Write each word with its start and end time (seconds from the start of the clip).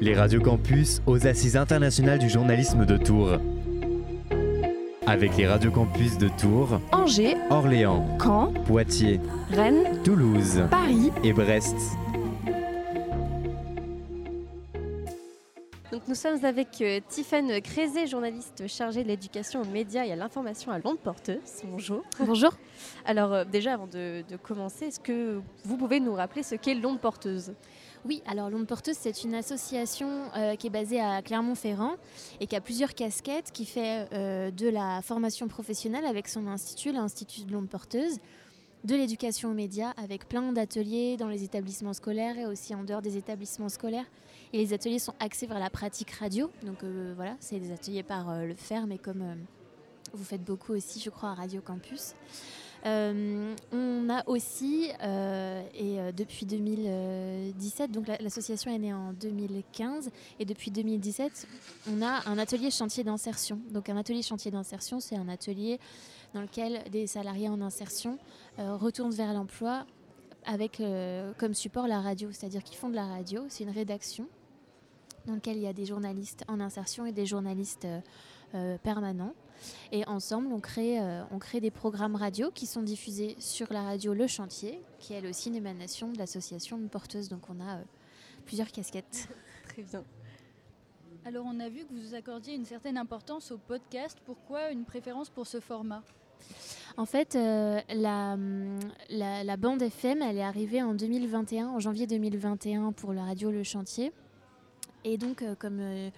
Les 0.00 0.14
radios 0.14 0.40
campus 0.42 1.00
aux 1.06 1.26
assises 1.26 1.56
internationales 1.56 2.18
du 2.18 2.28
journalisme 2.28 2.84
de 2.84 2.96
Tours. 2.96 3.38
Avec 5.06 5.36
les 5.36 5.46
radios 5.46 5.70
campus 5.70 6.18
de 6.18 6.28
Tours, 6.28 6.80
Angers, 6.92 7.36
Orléans, 7.48 8.04
Caen, 8.20 8.52
Poitiers, 8.66 9.20
Rennes, 9.52 10.02
Toulouse 10.04 10.64
Paris. 10.70 11.12
et 11.24 11.32
Brest. 11.32 11.76
Sommes 16.16 16.44
avec 16.44 16.80
euh, 16.80 17.00
Tiffaine 17.08 17.60
Crézé, 17.60 18.06
journaliste 18.06 18.66
chargée 18.66 19.02
de 19.04 19.08
l'éducation 19.08 19.60
aux 19.60 19.66
médias 19.66 20.04
et 20.04 20.12
à 20.12 20.16
l'information 20.16 20.72
à 20.72 20.78
Londres 20.78 20.98
Porteuse. 21.02 21.62
Bonjour. 21.64 22.02
Bonjour. 22.18 22.52
Alors 23.04 23.32
euh, 23.32 23.44
déjà 23.44 23.74
avant 23.74 23.86
de, 23.86 24.24
de 24.28 24.36
commencer, 24.36 24.86
est-ce 24.86 24.98
que 24.98 25.40
vous 25.64 25.76
pouvez 25.76 26.00
nous 26.00 26.14
rappeler 26.14 26.42
ce 26.42 26.54
qu'est 26.54 26.74
Londres 26.74 27.00
Porteuse? 27.00 27.52
Oui, 28.06 28.22
alors 28.26 28.50
l'Onde 28.50 28.68
Porteuse, 28.68 28.96
c'est 28.96 29.24
une 29.24 29.34
association 29.34 30.08
euh, 30.36 30.54
qui 30.54 30.68
est 30.68 30.70
basée 30.70 31.00
à 31.00 31.22
Clermont-Ferrand 31.22 31.96
et 32.40 32.46
qui 32.46 32.54
a 32.54 32.60
plusieurs 32.60 32.94
casquettes, 32.94 33.50
qui 33.52 33.64
fait 33.64 34.06
euh, 34.12 34.52
de 34.52 34.68
la 34.68 35.02
formation 35.02 35.48
professionnelle 35.48 36.06
avec 36.06 36.28
son 36.28 36.46
institut, 36.46 36.92
l'Institut 36.92 37.42
de 37.42 37.52
l'Onde 37.52 37.68
Porteuse, 37.68 38.18
de 38.86 38.94
l'éducation 38.94 39.50
aux 39.50 39.54
médias 39.54 39.92
avec 39.96 40.28
plein 40.28 40.52
d'ateliers 40.52 41.16
dans 41.16 41.28
les 41.28 41.42
établissements 41.42 41.92
scolaires 41.92 42.38
et 42.38 42.46
aussi 42.46 42.72
en 42.74 42.84
dehors 42.84 43.02
des 43.02 43.16
établissements 43.16 43.68
scolaires. 43.68 44.06
Et 44.52 44.58
les 44.58 44.72
ateliers 44.72 45.00
sont 45.00 45.14
axés 45.18 45.46
vers 45.46 45.58
la 45.58 45.70
pratique 45.70 46.12
radio. 46.12 46.50
Donc 46.64 46.84
euh, 46.84 47.12
voilà, 47.16 47.36
c'est 47.40 47.58
des 47.58 47.72
ateliers 47.72 48.04
par 48.04 48.30
euh, 48.30 48.44
le 48.44 48.54
faire, 48.54 48.86
mais 48.86 48.98
comme 48.98 49.22
euh, 49.22 49.34
vous 50.14 50.22
faites 50.22 50.44
beaucoup 50.44 50.72
aussi, 50.72 51.00
je 51.00 51.10
crois, 51.10 51.30
à 51.30 51.34
Radio 51.34 51.60
Campus. 51.60 52.14
On 52.84 54.08
a 54.08 54.22
aussi, 54.28 54.90
et 55.74 55.98
depuis 56.16 56.46
2017, 56.46 57.90
donc 57.90 58.06
la- 58.06 58.18
l'association 58.18 58.72
est 58.72 58.78
née 58.78 58.94
en 58.94 59.12
2015, 59.12 60.10
et 60.38 60.44
depuis 60.44 60.70
2017, 60.70 61.48
on 61.90 62.00
a 62.02 62.22
un 62.28 62.38
atelier 62.38 62.70
chantier 62.70 63.02
d'insertion. 63.02 63.58
Donc 63.72 63.88
un 63.88 63.96
atelier 63.96 64.22
chantier 64.22 64.52
d'insertion, 64.52 65.00
c'est 65.00 65.16
un 65.16 65.28
atelier 65.28 65.80
dans 66.34 66.42
lequel 66.42 66.82
des 66.90 67.06
salariés 67.06 67.48
en 67.48 67.60
insertion 67.60 68.18
euh, 68.58 68.76
retournent 68.76 69.12
vers 69.12 69.32
l'emploi 69.32 69.86
avec 70.44 70.80
euh, 70.80 71.32
comme 71.38 71.54
support 71.54 71.88
la 71.88 72.00
radio, 72.00 72.30
c'est-à-dire 72.32 72.62
qu'ils 72.62 72.76
font 72.76 72.88
de 72.88 72.94
la 72.94 73.06
radio, 73.06 73.44
c'est 73.48 73.64
une 73.64 73.70
rédaction 73.70 74.28
dans 75.26 75.34
laquelle 75.34 75.56
il 75.56 75.62
y 75.62 75.66
a 75.66 75.72
des 75.72 75.86
journalistes 75.86 76.44
en 76.46 76.60
insertion 76.60 77.04
et 77.04 77.12
des 77.12 77.26
journalistes 77.26 77.86
euh, 78.54 78.78
permanents. 78.78 79.34
Et 79.90 80.06
ensemble, 80.06 80.52
on 80.52 80.60
crée, 80.60 81.00
on 81.30 81.38
crée 81.38 81.60
des 81.60 81.70
programmes 81.70 82.14
radio 82.14 82.50
qui 82.50 82.66
sont 82.66 82.82
diffusés 82.82 83.34
sur 83.38 83.72
la 83.72 83.82
radio 83.82 84.12
Le 84.12 84.26
Chantier, 84.26 84.82
qui 84.98 85.14
est 85.14 85.16
elle 85.16 85.26
aussi 85.26 85.48
une 85.48 85.56
émanation 85.56 86.12
de 86.12 86.18
l'association 86.18 86.76
de 86.76 86.86
porteuses. 86.86 87.30
Donc 87.30 87.48
on 87.48 87.58
a 87.60 87.78
plusieurs 88.44 88.70
casquettes. 88.70 89.28
Très 89.68 89.82
bien. 89.82 90.04
Alors 91.26 91.44
on 91.44 91.58
a 91.58 91.68
vu 91.68 91.84
que 91.84 91.92
vous 91.92 92.14
accordiez 92.14 92.54
une 92.54 92.64
certaine 92.64 92.96
importance 92.96 93.50
au 93.50 93.58
podcast. 93.58 94.16
Pourquoi 94.24 94.70
une 94.70 94.84
préférence 94.84 95.28
pour 95.28 95.44
ce 95.44 95.58
format? 95.58 96.04
En 96.96 97.04
fait, 97.04 97.34
euh, 97.34 97.80
la, 97.88 98.36
la, 99.10 99.42
la 99.42 99.56
bande 99.56 99.82
FM, 99.82 100.22
elle 100.22 100.38
est 100.38 100.44
arrivée 100.44 100.84
en 100.84 100.94
2021, 100.94 101.66
en 101.66 101.80
janvier 101.80 102.06
2021 102.06 102.92
pour 102.92 103.12
la 103.12 103.24
radio 103.24 103.50
Le 103.50 103.64
Chantier. 103.64 104.12
Et 105.02 105.18
donc, 105.18 105.42
euh, 105.42 105.56
comme, 105.56 105.80
euh, 105.80 106.10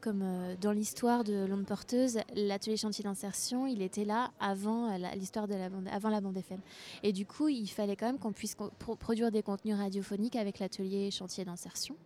comme 0.00 0.22
euh, 0.22 0.54
dans 0.60 0.72
l'histoire 0.72 1.24
de 1.24 1.44
l'onde 1.46 1.66
porteuse, 1.66 2.18
l'atelier 2.34 2.76
chantier 2.76 3.04
d'insertion, 3.04 3.66
il 3.66 3.82
était 3.82 4.04
là 4.04 4.30
avant 4.40 4.90
euh, 4.90 4.98
l'histoire 5.16 5.48
de 5.48 5.54
la 5.54 5.68
bande, 5.68 5.88
avant 5.92 6.08
la 6.08 6.20
bande 6.20 6.36
FM. 6.36 6.60
Et 7.02 7.12
du 7.12 7.26
coup, 7.26 7.48
il 7.48 7.68
fallait 7.68 7.96
quand 7.96 8.06
même 8.06 8.18
qu'on 8.18 8.32
puisse 8.32 8.56
produire 8.98 9.30
des 9.30 9.42
contenus 9.42 9.76
radiophoniques 9.76 10.36
avec 10.36 10.58
l'atelier 10.58 11.10
chantier 11.10 11.44
d'insertion. 11.44 11.96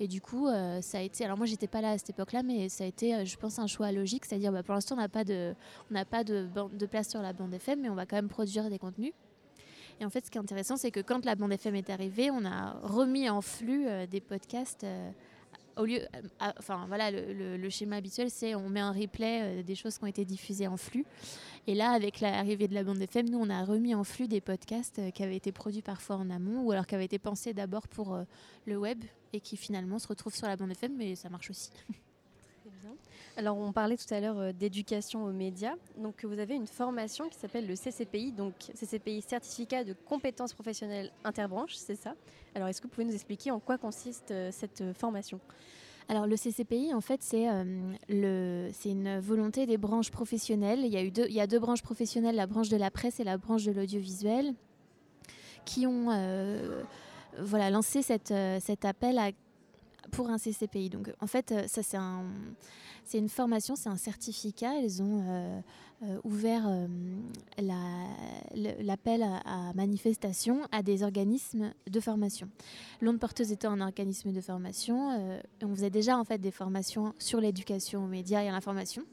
Et 0.00 0.08
du 0.08 0.20
coup, 0.20 0.48
euh, 0.48 0.80
ça 0.80 0.98
a 0.98 1.00
été. 1.00 1.24
Alors 1.24 1.36
moi, 1.36 1.46
j'étais 1.46 1.66
pas 1.66 1.80
là 1.80 1.90
à 1.90 1.98
cette 1.98 2.10
époque-là, 2.10 2.42
mais 2.42 2.68
ça 2.68 2.84
a 2.84 2.86
été, 2.86 3.24
je 3.24 3.36
pense, 3.36 3.58
un 3.58 3.66
choix 3.66 3.92
logique, 3.92 4.24
c'est-à-dire, 4.24 4.52
bah, 4.52 4.62
pour 4.62 4.74
l'instant, 4.74 4.94
on 4.96 4.98
n'a 4.98 5.08
pas 5.08 5.24
de 5.24 5.54
on 5.90 5.94
n'a 5.94 6.04
pas 6.04 6.24
de, 6.24 6.48
place 6.90 7.10
sur 7.10 7.22
la 7.22 7.32
bande 7.32 7.54
FM, 7.54 7.80
mais 7.80 7.88
on 7.88 7.94
va 7.94 8.06
quand 8.06 8.16
même 8.16 8.28
produire 8.28 8.68
des 8.70 8.78
contenus. 8.78 9.12
Et 10.00 10.04
en 10.04 10.10
fait, 10.10 10.24
ce 10.24 10.30
qui 10.30 10.38
est 10.38 10.40
intéressant, 10.40 10.76
c'est 10.76 10.92
que 10.92 11.00
quand 11.00 11.24
la 11.24 11.34
bande 11.34 11.52
FM 11.52 11.74
est 11.74 11.90
arrivée, 11.90 12.30
on 12.30 12.44
a 12.44 12.78
remis 12.82 13.28
en 13.28 13.40
flux 13.40 13.86
des 14.08 14.20
podcasts. 14.20 14.86
Au 15.78 15.84
lieu, 15.84 16.00
euh, 16.00 16.50
enfin 16.58 16.84
voilà, 16.88 17.10
le, 17.10 17.70
schéma 17.70 17.96
habituel, 17.96 18.30
c'est 18.30 18.54
on 18.54 18.68
met 18.68 18.80
un 18.80 18.92
replay 18.92 19.40
euh, 19.42 19.62
des 19.62 19.74
choses 19.74 19.98
qui 19.98 20.04
ont 20.04 20.08
été 20.08 20.24
diffusées 20.24 20.66
en 20.66 20.76
flux. 20.76 21.04
Et 21.66 21.74
là, 21.74 21.90
avec 21.90 22.20
l'arrivée 22.20 22.68
de 22.68 22.74
la 22.74 22.82
bande 22.82 23.00
FM, 23.00 23.28
nous, 23.28 23.38
on 23.38 23.50
a 23.50 23.64
remis 23.64 23.94
en 23.94 24.04
flux 24.04 24.28
des 24.28 24.40
podcasts 24.40 24.98
euh, 24.98 25.10
qui 25.10 25.22
avaient 25.22 25.36
été 25.36 25.52
produits 25.52 25.82
parfois 25.82 26.16
en 26.16 26.30
amont, 26.30 26.62
ou 26.62 26.72
alors 26.72 26.86
qui 26.86 26.94
avaient 26.94 27.04
été 27.04 27.18
pensés 27.18 27.54
d'abord 27.54 27.88
pour 27.88 28.18
le 28.66 28.76
web 28.76 29.04
et 29.32 29.40
qui 29.40 29.56
finalement 29.56 29.98
se 29.98 30.08
retrouvent 30.08 30.34
sur 30.34 30.46
la 30.46 30.56
bande 30.56 30.72
FM, 30.72 30.96
mais 30.96 31.14
ça 31.14 31.28
marche 31.28 31.50
aussi. 31.50 31.70
Alors 33.38 33.56
on 33.56 33.72
parlait 33.72 33.96
tout 33.96 34.12
à 34.12 34.18
l'heure 34.18 34.40
euh, 34.40 34.52
d'éducation 34.52 35.24
aux 35.24 35.30
médias. 35.30 35.74
Donc 35.96 36.24
vous 36.24 36.40
avez 36.40 36.56
une 36.56 36.66
formation 36.66 37.28
qui 37.28 37.38
s'appelle 37.38 37.68
le 37.68 37.76
CCPI, 37.76 38.32
donc 38.32 38.54
CCPI 38.74 39.22
certificat 39.22 39.84
de 39.84 39.92
compétences 39.92 40.52
professionnelles 40.52 41.12
interbranches, 41.22 41.76
c'est 41.76 41.94
ça? 41.94 42.14
Alors 42.56 42.66
est-ce 42.66 42.80
que 42.80 42.88
vous 42.88 42.92
pouvez 42.92 43.04
nous 43.06 43.14
expliquer 43.14 43.52
en 43.52 43.60
quoi 43.60 43.78
consiste 43.78 44.32
euh, 44.32 44.50
cette 44.50 44.80
euh, 44.80 44.92
formation? 44.92 45.38
Alors 46.08 46.26
le 46.26 46.34
CCPI, 46.36 46.92
en 46.94 47.00
fait, 47.00 47.22
c'est 47.22 47.44
une 47.44 49.20
volonté 49.20 49.66
des 49.66 49.76
branches 49.76 50.10
professionnelles. 50.10 50.80
Il 50.80 50.90
y, 50.90 50.96
a 50.96 51.04
eu 51.04 51.12
deux, 51.12 51.58
branches 51.60 51.82
professionnelles, 51.82 52.34
la 52.34 52.46
branche 52.46 52.70
de 52.70 52.78
la 52.78 52.90
presse 52.90 53.20
et 53.20 53.24
la 53.24 53.36
branche 53.36 53.64
de 53.64 53.72
l'audiovisuel, 53.72 54.54
qui 55.66 55.86
ont 55.86 56.08
lancé 57.36 58.00
cet 58.00 58.84
appel 58.86 59.18
à- 59.18 59.32
pour 60.10 60.30
un 60.30 60.38
CCPI. 60.38 60.90
Donc 60.90 61.12
en 61.20 61.26
fait, 61.26 61.52
euh, 61.52 61.64
ça 61.66 61.82
c'est 61.82 61.96
un, 61.96 62.24
c'est 63.04 63.18
une 63.18 63.28
formation, 63.28 63.76
c'est 63.76 63.88
un 63.88 63.96
certificat. 63.96 64.78
Elles 64.80 65.02
ont 65.02 65.24
euh, 65.26 65.60
euh, 66.04 66.20
ouvert 66.24 66.68
la- 67.58 68.82
l'appel 68.82 69.22
à, 69.22 69.68
à 69.68 69.72
manifestation 69.74 70.60
à 70.72 70.82
des 70.82 71.02
organismes 71.02 71.72
de 71.90 72.00
formation. 72.00 72.48
L'onde 73.00 73.18
porteuse 73.18 73.52
étant 73.52 73.72
un 73.72 73.80
organisme 73.80 74.32
de 74.32 74.40
formation, 74.40 75.40
on 75.62 75.74
faisait 75.74 75.90
déjà 75.90 76.18
en 76.18 76.24
fait 76.24 76.38
des 76.38 76.50
formations 76.50 77.14
sur 77.18 77.40
l'éducation 77.40 78.04
aux 78.04 78.08
médias 78.08 78.42
et 78.42 78.48
à 78.48 78.52
l'information. 78.52 79.04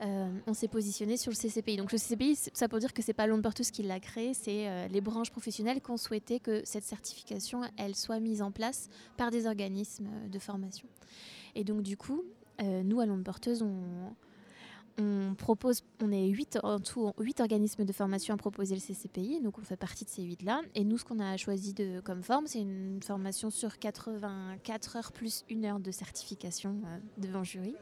Euh, 0.00 0.28
on 0.46 0.54
s'est 0.54 0.68
positionné 0.68 1.16
sur 1.16 1.30
le 1.30 1.36
CCPI. 1.36 1.76
Donc 1.76 1.92
le 1.92 1.98
CCPI, 1.98 2.36
ça 2.52 2.68
pour 2.68 2.78
dire 2.78 2.92
que 2.92 3.02
c'est 3.02 3.12
pas 3.12 3.26
l'onde 3.26 3.42
porteuse 3.42 3.70
qui 3.70 3.82
l'a 3.82 4.00
créé, 4.00 4.34
c'est 4.34 4.68
euh, 4.68 4.88
les 4.88 5.00
branches 5.00 5.30
professionnelles 5.30 5.80
qui 5.80 5.90
ont 5.90 5.96
souhaité 5.96 6.40
que 6.40 6.62
cette 6.64 6.84
certification, 6.84 7.62
elle 7.76 7.94
soit 7.94 8.20
mise 8.20 8.42
en 8.42 8.50
place 8.50 8.88
par 9.16 9.30
des 9.30 9.46
organismes 9.46 10.08
euh, 10.12 10.28
de 10.28 10.38
formation. 10.38 10.88
Et 11.54 11.64
donc 11.64 11.82
du 11.82 11.96
coup, 11.96 12.22
nous 12.60 13.00
à 13.00 13.06
l'onde 13.06 13.24
porteuse, 13.24 13.62
on, 13.62 14.14
on 14.98 15.34
propose, 15.34 15.82
on 16.00 16.12
est 16.12 16.28
huit 16.28 16.56
en 16.62 16.78
tout, 16.78 17.12
huit 17.18 17.40
organismes 17.40 17.84
de 17.84 17.92
formation 17.92 18.32
à 18.32 18.36
proposer 18.36 18.76
le 18.76 18.80
CCPI, 18.80 19.40
donc 19.40 19.58
on 19.58 19.62
fait 19.62 19.76
partie 19.76 20.04
de 20.04 20.10
ces 20.10 20.22
huit 20.22 20.42
là. 20.42 20.60
Et 20.76 20.84
nous, 20.84 20.98
ce 20.98 21.04
qu'on 21.04 21.18
a 21.18 21.36
choisi 21.36 21.74
de, 21.74 22.00
comme 22.00 22.22
forme, 22.22 22.46
c'est 22.46 22.60
une 22.60 23.02
formation 23.02 23.50
sur 23.50 23.78
84 23.78 24.96
heures 24.96 25.12
plus 25.12 25.44
une 25.48 25.64
heure 25.64 25.80
de 25.80 25.90
certification 25.90 26.76
devant 27.18 27.42
jury. 27.42 27.74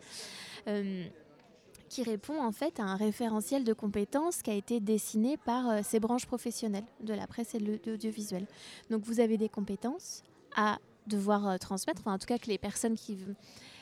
Qui 1.92 2.02
répond 2.02 2.42
en 2.42 2.52
fait 2.52 2.80
à 2.80 2.84
un 2.84 2.96
référentiel 2.96 3.64
de 3.64 3.74
compétences 3.74 4.40
qui 4.40 4.50
a 4.50 4.54
été 4.54 4.80
dessiné 4.80 5.36
par 5.36 5.68
euh, 5.68 5.80
ces 5.84 6.00
branches 6.00 6.24
professionnelles 6.24 6.86
de 7.02 7.12
la 7.12 7.26
presse 7.26 7.54
et 7.54 7.58
de 7.58 7.78
l'audiovisuel. 7.86 8.46
Donc 8.88 9.04
vous 9.04 9.20
avez 9.20 9.36
des 9.36 9.50
compétences 9.50 10.22
à 10.56 10.78
devoir 11.06 11.46
euh, 11.46 11.58
transmettre, 11.58 12.00
enfin, 12.00 12.14
en 12.14 12.18
tout 12.18 12.24
cas 12.24 12.38
que 12.38 12.46
les 12.46 12.56
personnes 12.56 12.94
qui, 12.94 13.18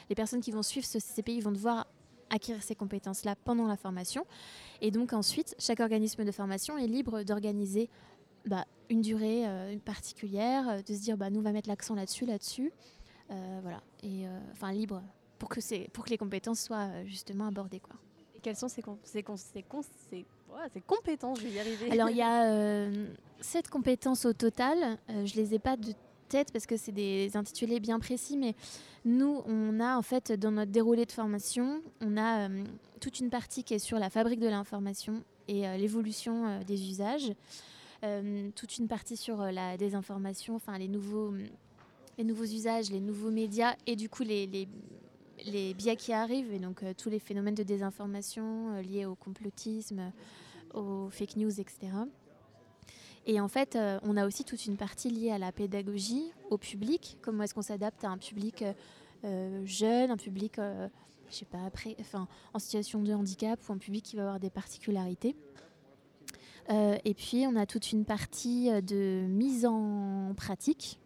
les 0.09 0.17
personnes 0.17 0.41
qui 0.41 0.51
vont 0.51 0.65
suivre 0.65 0.85
ce 0.85 0.99
CCPI 0.99 1.39
vont 1.39 1.53
devoir 1.53 1.87
acquérir 2.31 2.61
ces 2.65 2.75
compétences-là 2.75 3.37
pendant 3.45 3.69
la 3.69 3.77
formation. 3.77 4.27
Et 4.81 4.91
donc 4.91 5.13
ensuite, 5.13 5.55
chaque 5.61 5.79
organisme 5.79 6.25
de 6.25 6.33
formation 6.33 6.77
est 6.79 6.89
libre 6.89 7.23
d'organiser 7.23 7.89
bah, 8.45 8.65
une 8.89 9.03
durée 9.03 9.47
euh, 9.47 9.79
particulière, 9.85 10.83
de 10.83 10.95
se 10.95 11.01
dire 11.01 11.17
bah, 11.17 11.31
nous 11.31 11.39
on 11.39 11.45
va 11.45 11.53
mettre 11.53 11.69
l'accent 11.69 11.95
là-dessus, 11.95 12.27
là-dessus. 12.27 12.73
Voilà. 13.63 13.81
Et 14.03 14.25
enfin 14.51 14.73
libre 14.73 15.01
pour 15.39 15.49
que, 15.49 15.89
pour 15.91 16.05
que 16.05 16.11
les 16.11 16.19
compétences 16.19 16.63
soient 16.63 17.05
justement 17.05 17.47
abordées. 17.47 17.79
Quoi. 17.79 17.95
Quelles 18.43 18.57
sont 18.57 18.69
ces 18.69 18.83
compétences 20.87 21.41
Je 21.41 21.45
vais 21.45 21.51
y 21.51 21.61
arriver. 21.61 21.91
Alors 21.91 22.11
il 22.11 22.17
y 22.17 22.23
a 22.23 22.45
euh, 22.53 23.07
sept 23.41 23.69
compétences 23.69 24.25
au 24.25 24.33
total. 24.33 24.99
Euh, 25.11 25.27
je 25.27 25.37
les 25.37 25.55
ai 25.55 25.59
pas 25.59 25.77
de 25.77 25.93
tête 26.31 26.53
parce 26.53 26.67
que 26.67 26.79
c'est 26.79 26.93
des 26.93 27.37
intitulés 27.37 27.81
bien 27.81 27.99
précis, 27.99 28.39
mais 28.39 28.55
nous 29.05 29.43
on 29.45 29.81
a 29.81 29.99
en 29.99 30.03
fait 30.03 30.33
dans 30.33 30.53
notre 30.53 30.71
déroulé 30.71 31.05
de 31.05 31.13
formation, 31.13 31.83
on 32.01 32.17
a 32.17 32.49
euh, 32.49 32.65
toute 33.01 33.21
une 33.21 33.29
partie 33.29 33.65
qui 33.65 33.75
est 33.75 33.79
sur 33.79 33.99
la 33.99 34.09
fabrique 34.09 34.41
de 34.41 34.49
l'information 34.49 35.23
et 35.49 35.69
euh, 35.69 35.77
l'évolution 35.77 36.47
euh, 36.47 36.63
des 36.63 36.89
usages, 36.89 37.33
toute 38.55 38.79
une 38.79 38.89
partie 38.89 39.19
sur 39.19 39.43
la 39.43 39.77
désinformation, 39.77 40.55
enfin 40.55 40.79
les 40.79 40.89
nouveaux 40.89 41.35
les 42.17 42.25
nouveaux 42.25 42.45
usages, 42.45 42.91
les 42.91 43.01
nouveaux 43.01 43.31
médias 43.31 43.75
et 43.87 43.95
du 43.95 44.09
coup 44.09 44.23
les, 44.23 44.47
les, 44.47 44.67
les 45.47 45.75
biais 45.75 45.97
qui 45.97 46.13
arrivent 46.13 46.53
et 46.53 46.59
donc 46.59 46.83
euh, 46.83 46.93
tous 46.97 47.11
les 47.11 47.19
phénomènes 47.19 47.55
de 47.55 47.63
désinformation 47.63 48.75
euh, 48.75 48.83
liés 48.83 49.07
au 49.07 49.15
complotisme, 49.15 50.13
aux 50.75 51.09
fake 51.11 51.37
news, 51.37 51.61
etc. 51.61 51.89
Et 53.27 53.41
en 53.41 53.49
fait, 53.49 53.77
on 54.03 54.17
a 54.17 54.27
aussi 54.27 54.45
toute 54.45 54.65
une 54.65 54.79
partie 54.79 55.11
liée 55.11 55.31
à 55.31 55.39
la 55.39 55.53
pédagogie, 55.53 56.33
au 56.49 56.57
public, 56.57 57.19
comment 57.21 57.43
est-ce 57.43 57.53
qu'on 57.53 57.63
s'adapte 57.63 58.03
à 58.03 58.09
un 58.09 58.17
public 58.17 58.65
jeune, 59.65 60.11
un 60.11 60.17
public, 60.17 60.59
sais 61.31 61.45
pas, 61.45 61.63
après, 61.67 61.97
enfin, 62.01 62.27
en 62.55 62.59
situation 62.59 63.03
de 63.03 63.13
handicap 63.13 63.61
ou 63.69 63.73
un 63.73 63.79
public 63.79 64.05
qui 64.07 64.17
va 64.17 64.23
avoir 64.23 64.41
des 64.41 64.49
particularités. 64.49 65.37
et 66.71 67.15
puis, 67.15 67.45
on 67.47 67.57
a 67.57 67.67
toute 67.67 67.93
une 67.93 68.07
partie 68.07 68.71
de 68.83 69.27
mise 69.29 69.67
en 69.67 70.33
pratique. 70.35 70.99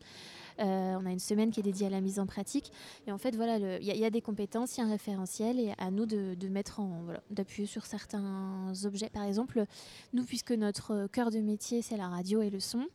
Euh, 0.61 0.97
on 1.01 1.07
a 1.07 1.11
une 1.11 1.19
semaine 1.19 1.51
qui 1.51 1.61
est 1.61 1.63
dédiée 1.63 1.87
à 1.87 1.91
la 1.91 2.01
mise 2.01 2.19
en 2.19 2.27
pratique. 2.27 2.73
Et 3.07 3.13
en 3.13 3.19
fait, 3.19 3.35
voilà, 3.37 3.59
il 3.79 3.85
y, 3.85 4.05
a 4.05 4.11
des 4.11 4.21
compétences, 4.21 4.77
il 4.77 4.81
y 4.81 4.83
a 4.83 4.87
un 4.87 4.91
référentiel 4.91 5.59
et 5.59 5.73
à 5.79 5.91
nous 5.91 6.07
de, 6.07 6.49
mettre 6.49 6.81
en, 6.81 7.07
d'appuyer 7.31 7.67
sur 7.67 7.87
certains 7.87 8.73
objets. 8.85 9.09
Par 9.09 9.25
exemple, 9.25 9.65
nous, 10.13 10.25
puisque 10.25 10.53
notre 10.53 11.07
cœur 11.09 11.31
de 11.31 11.39
métier, 11.39 11.83
c'est 11.83 11.97
la 11.97 12.09
radio 12.09 12.43
et 12.43 12.51
le 12.51 12.61
son, 12.61 12.87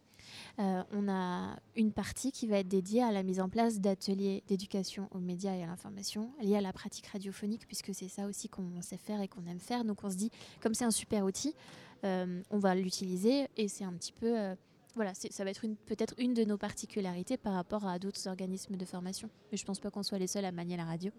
euh, 0.59 0.83
on 0.91 1.07
a 1.09 1.57
une 1.75 1.91
partie 1.91 2.31
qui 2.31 2.47
va 2.47 2.59
être 2.59 2.67
dédiée 2.67 3.03
à 3.03 3.11
la 3.11 3.23
mise 3.23 3.39
en 3.39 3.49
place 3.49 3.79
d'ateliers 3.79 4.43
d'éducation 4.47 5.07
aux 5.11 5.19
médias 5.19 5.55
et 5.55 5.63
à 5.63 5.67
l'information 5.67 6.31
liés 6.41 6.57
à 6.57 6.61
la 6.61 6.73
pratique 6.73 7.07
radiophonique, 7.07 7.65
puisque 7.65 7.93
c'est 7.93 8.09
ça 8.09 8.25
aussi 8.25 8.49
qu'on 8.49 8.81
sait 8.81 8.97
faire 8.97 9.21
et 9.21 9.27
qu'on 9.27 9.45
aime 9.45 9.59
faire. 9.59 9.83
Donc 9.85 10.03
on 10.03 10.09
se 10.09 10.15
dit, 10.15 10.31
comme 10.61 10.73
c'est 10.73 10.85
un 10.85 10.91
super 10.91 11.25
outil, 11.25 11.55
euh, 12.03 12.41
on 12.49 12.59
va 12.59 12.75
l'utiliser 12.75 13.47
et 13.57 13.67
c'est 13.67 13.83
un 13.83 13.93
petit 13.93 14.13
peu 14.13 14.55
voilà, 14.95 15.13
ça 15.13 15.43
va 15.43 15.51
être 15.51 15.65
peut-être 15.85 16.15
une 16.17 16.33
de 16.33 16.43
nos 16.43 16.57
particularités 16.57 17.37
par 17.37 17.53
rapport 17.53 17.85
à 17.85 17.99
d'autres 17.99 18.27
organismes 18.27 18.75
de 18.75 18.85
formation. 18.85 19.29
Mais 19.51 19.57
je 19.57 19.63
ne 19.63 19.67
pense 19.67 19.79
pas 19.79 19.91
qu'on 19.91 20.03
soit 20.03 20.17
les 20.17 20.27
seuls 20.27 20.45
à 20.45 20.51
manier 20.51 20.77
la 20.77 20.85
radio. 20.85 21.11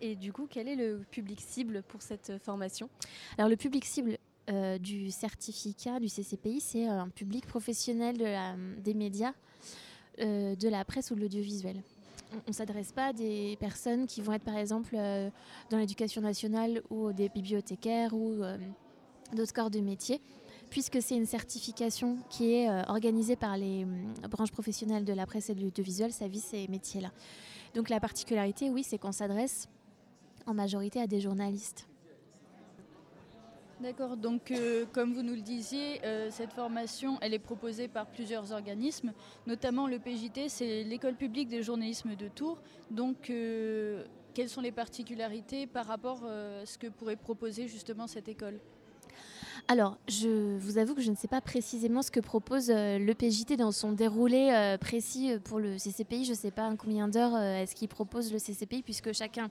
Et 0.00 0.16
du 0.16 0.32
coup, 0.32 0.46
quel 0.48 0.68
est 0.68 0.76
le 0.76 1.04
public 1.10 1.40
cible 1.40 1.82
pour 1.82 2.00
cette 2.00 2.38
formation? 2.38 2.88
Alors 3.36 3.50
le 3.50 3.56
public 3.56 3.84
cible 3.84 4.16
euh, 4.50 4.78
du 4.78 5.10
certificat 5.10 6.00
du 6.00 6.08
CCPI, 6.08 6.60
c'est 6.60 6.88
euh, 6.88 7.02
un 7.02 7.08
public 7.08 7.46
professionnel 7.46 8.16
des 8.78 8.94
médias, 8.94 9.32
euh, 10.20 10.56
de 10.56 10.68
la 10.68 10.84
presse 10.84 11.10
ou 11.10 11.14
de 11.14 11.20
l'audiovisuel. 11.20 11.82
On 12.32 12.48
ne 12.48 12.52
s'adresse 12.52 12.92
pas 12.92 13.06
à 13.06 13.12
des 13.12 13.56
personnes 13.60 14.06
qui 14.06 14.22
vont 14.22 14.32
être 14.32 14.44
par 14.44 14.56
exemple 14.56 14.94
dans 14.94 15.78
l'éducation 15.78 16.22
nationale 16.22 16.80
ou 16.88 17.12
des 17.12 17.28
bibliothécaires 17.28 18.14
ou 18.14 18.40
d'autres 19.34 19.52
corps 19.52 19.70
de 19.70 19.80
métier 19.80 20.20
puisque 20.70 21.02
c'est 21.02 21.16
une 21.16 21.26
certification 21.26 22.16
qui 22.30 22.54
est 22.54 22.70
euh, 22.70 22.82
organisée 22.86 23.36
par 23.36 23.56
les 23.56 23.84
hum, 23.84 24.14
branches 24.30 24.52
professionnelles 24.52 25.04
de 25.04 25.12
la 25.12 25.26
presse 25.26 25.50
et 25.50 25.54
de 25.54 25.60
l'audiovisuel, 25.60 26.12
ça 26.12 26.28
vise 26.28 26.44
ces 26.44 26.68
métiers-là. 26.68 27.10
Donc 27.74 27.90
la 27.90 28.00
particularité, 28.00 28.70
oui, 28.70 28.82
c'est 28.84 28.98
qu'on 28.98 29.12
s'adresse 29.12 29.68
en 30.46 30.54
majorité 30.54 31.00
à 31.00 31.06
des 31.06 31.20
journalistes. 31.20 31.86
D'accord, 33.80 34.16
donc 34.16 34.50
euh, 34.50 34.84
comme 34.92 35.14
vous 35.14 35.22
nous 35.22 35.34
le 35.34 35.40
disiez, 35.40 36.04
euh, 36.04 36.28
cette 36.30 36.52
formation, 36.52 37.18
elle 37.22 37.32
est 37.32 37.38
proposée 37.38 37.88
par 37.88 38.06
plusieurs 38.06 38.52
organismes, 38.52 39.12
notamment 39.46 39.86
le 39.86 39.98
PJT, 39.98 40.50
c'est 40.50 40.84
l'école 40.84 41.14
publique 41.14 41.48
des 41.48 41.62
journalismes 41.62 42.14
de 42.14 42.28
Tours. 42.28 42.60
Donc 42.90 43.32
quelles 44.34 44.48
sont 44.48 44.60
les 44.60 44.72
particularités 44.72 45.66
par 45.66 45.86
rapport 45.86 46.24
à 46.24 46.66
ce 46.66 46.76
que 46.76 46.88
pourrait 46.88 47.16
proposer 47.16 47.68
justement 47.68 48.06
cette 48.06 48.28
école? 48.28 48.60
Alors, 49.70 49.98
je 50.08 50.58
vous 50.58 50.78
avoue 50.78 50.96
que 50.96 51.00
je 51.00 51.12
ne 51.12 51.14
sais 51.14 51.28
pas 51.28 51.40
précisément 51.40 52.02
ce 52.02 52.10
que 52.10 52.18
propose 52.18 52.70
euh, 52.70 52.98
le 52.98 53.14
PJT 53.14 53.56
dans 53.56 53.70
son 53.70 53.92
déroulé 53.92 54.50
euh, 54.52 54.76
précis 54.76 55.30
euh, 55.30 55.38
pour 55.38 55.60
le 55.60 55.76
CCPI. 55.76 56.24
Je 56.24 56.32
ne 56.32 56.36
sais 56.36 56.50
pas 56.50 56.74
combien 56.76 57.06
d'heures 57.06 57.38
est-ce 57.38 57.76
qu'il 57.76 57.86
propose 57.86 58.32
le 58.32 58.40
CCPI, 58.40 58.82
puisque 58.82 59.12
chacun 59.12 59.48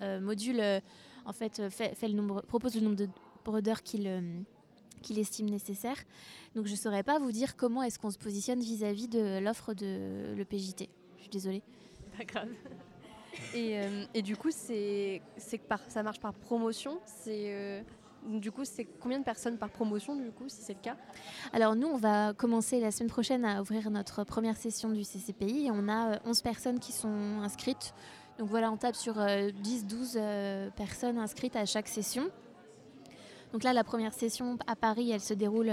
module, 0.00 0.62
en 1.26 1.32
fait, 1.34 1.60
fait, 1.68 2.08
le 2.08 2.14
nombre, 2.14 2.40
propose 2.46 2.74
le 2.74 2.80
nombre 2.80 3.60
d'heures 3.60 3.82
qu'il 3.82 4.22
qu'il 5.02 5.18
estime 5.18 5.50
nécessaire. 5.50 5.98
Donc 6.54 6.64
je 6.64 6.72
ne 6.72 6.76
saurais 6.78 7.02
pas 7.02 7.18
vous 7.18 7.30
dire 7.30 7.54
comment 7.54 7.82
est-ce 7.82 7.98
qu'on 7.98 8.10
se 8.10 8.18
positionne 8.18 8.60
vis-à-vis 8.60 9.08
de 9.08 9.40
l'offre 9.40 9.74
de 9.74 10.34
le 10.34 10.44
PJT. 10.46 10.88
Je 11.18 11.20
suis 11.20 11.30
désolée. 11.30 11.62
Pas 12.16 12.24
grave. 12.24 12.48
Et, 13.54 13.78
et 14.14 14.22
du 14.22 14.36
coup, 14.36 14.50
c'est 14.50 15.20
ça 15.88 16.02
marche 16.02 16.20
par 16.20 16.32
promotion. 16.32 16.98
C'est 17.04 17.84
du 18.26 18.50
coup, 18.50 18.64
c'est 18.64 18.84
combien 18.84 19.18
de 19.18 19.24
personnes 19.24 19.58
par 19.58 19.70
promotion, 19.70 20.16
du 20.16 20.30
coup, 20.30 20.48
si 20.48 20.62
c'est 20.62 20.74
le 20.74 20.80
cas? 20.80 20.96
Alors, 21.52 21.76
nous, 21.76 21.86
on 21.86 21.96
va 21.96 22.32
commencer 22.32 22.80
la 22.80 22.90
semaine 22.90 23.10
prochaine 23.10 23.44
à 23.44 23.60
ouvrir 23.60 23.90
notre 23.90 24.24
première 24.24 24.56
session 24.56 24.90
du 24.90 25.02
CCPI. 25.02 25.70
On 25.72 25.88
a 25.88 26.20
11 26.24 26.38
euh, 26.38 26.42
personnes 26.42 26.80
qui 26.80 26.92
sont 26.92 27.40
inscrites. 27.42 27.94
Donc 28.38 28.48
voilà, 28.48 28.72
on 28.72 28.76
tape 28.76 28.96
sur 28.96 29.14
10-12 29.14 29.16
euh, 29.20 29.48
euh, 30.16 30.70
personnes 30.70 31.18
inscrites 31.18 31.56
à 31.56 31.66
chaque 31.66 31.88
session. 31.88 32.24
Donc 33.52 33.62
là, 33.62 33.72
la 33.72 33.84
première 33.84 34.12
session 34.12 34.58
à 34.66 34.74
Paris, 34.74 35.12
elle 35.12 35.20
se 35.20 35.34
déroule 35.34 35.70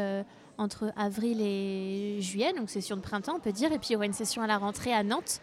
entre 0.59 0.93
avril 0.95 1.41
et 1.41 2.21
juillet, 2.21 2.53
donc 2.53 2.69
session 2.69 2.95
de 2.95 3.01
printemps, 3.01 3.37
on 3.37 3.39
peut 3.39 3.51
dire. 3.51 3.71
Et 3.71 3.79
puis 3.79 3.89
il 3.89 3.93
y 3.93 3.95
aura 3.95 4.05
une 4.05 4.13
session 4.13 4.43
à 4.43 4.47
la 4.47 4.59
rentrée 4.59 4.93
à 4.93 5.01
Nantes, 5.01 5.41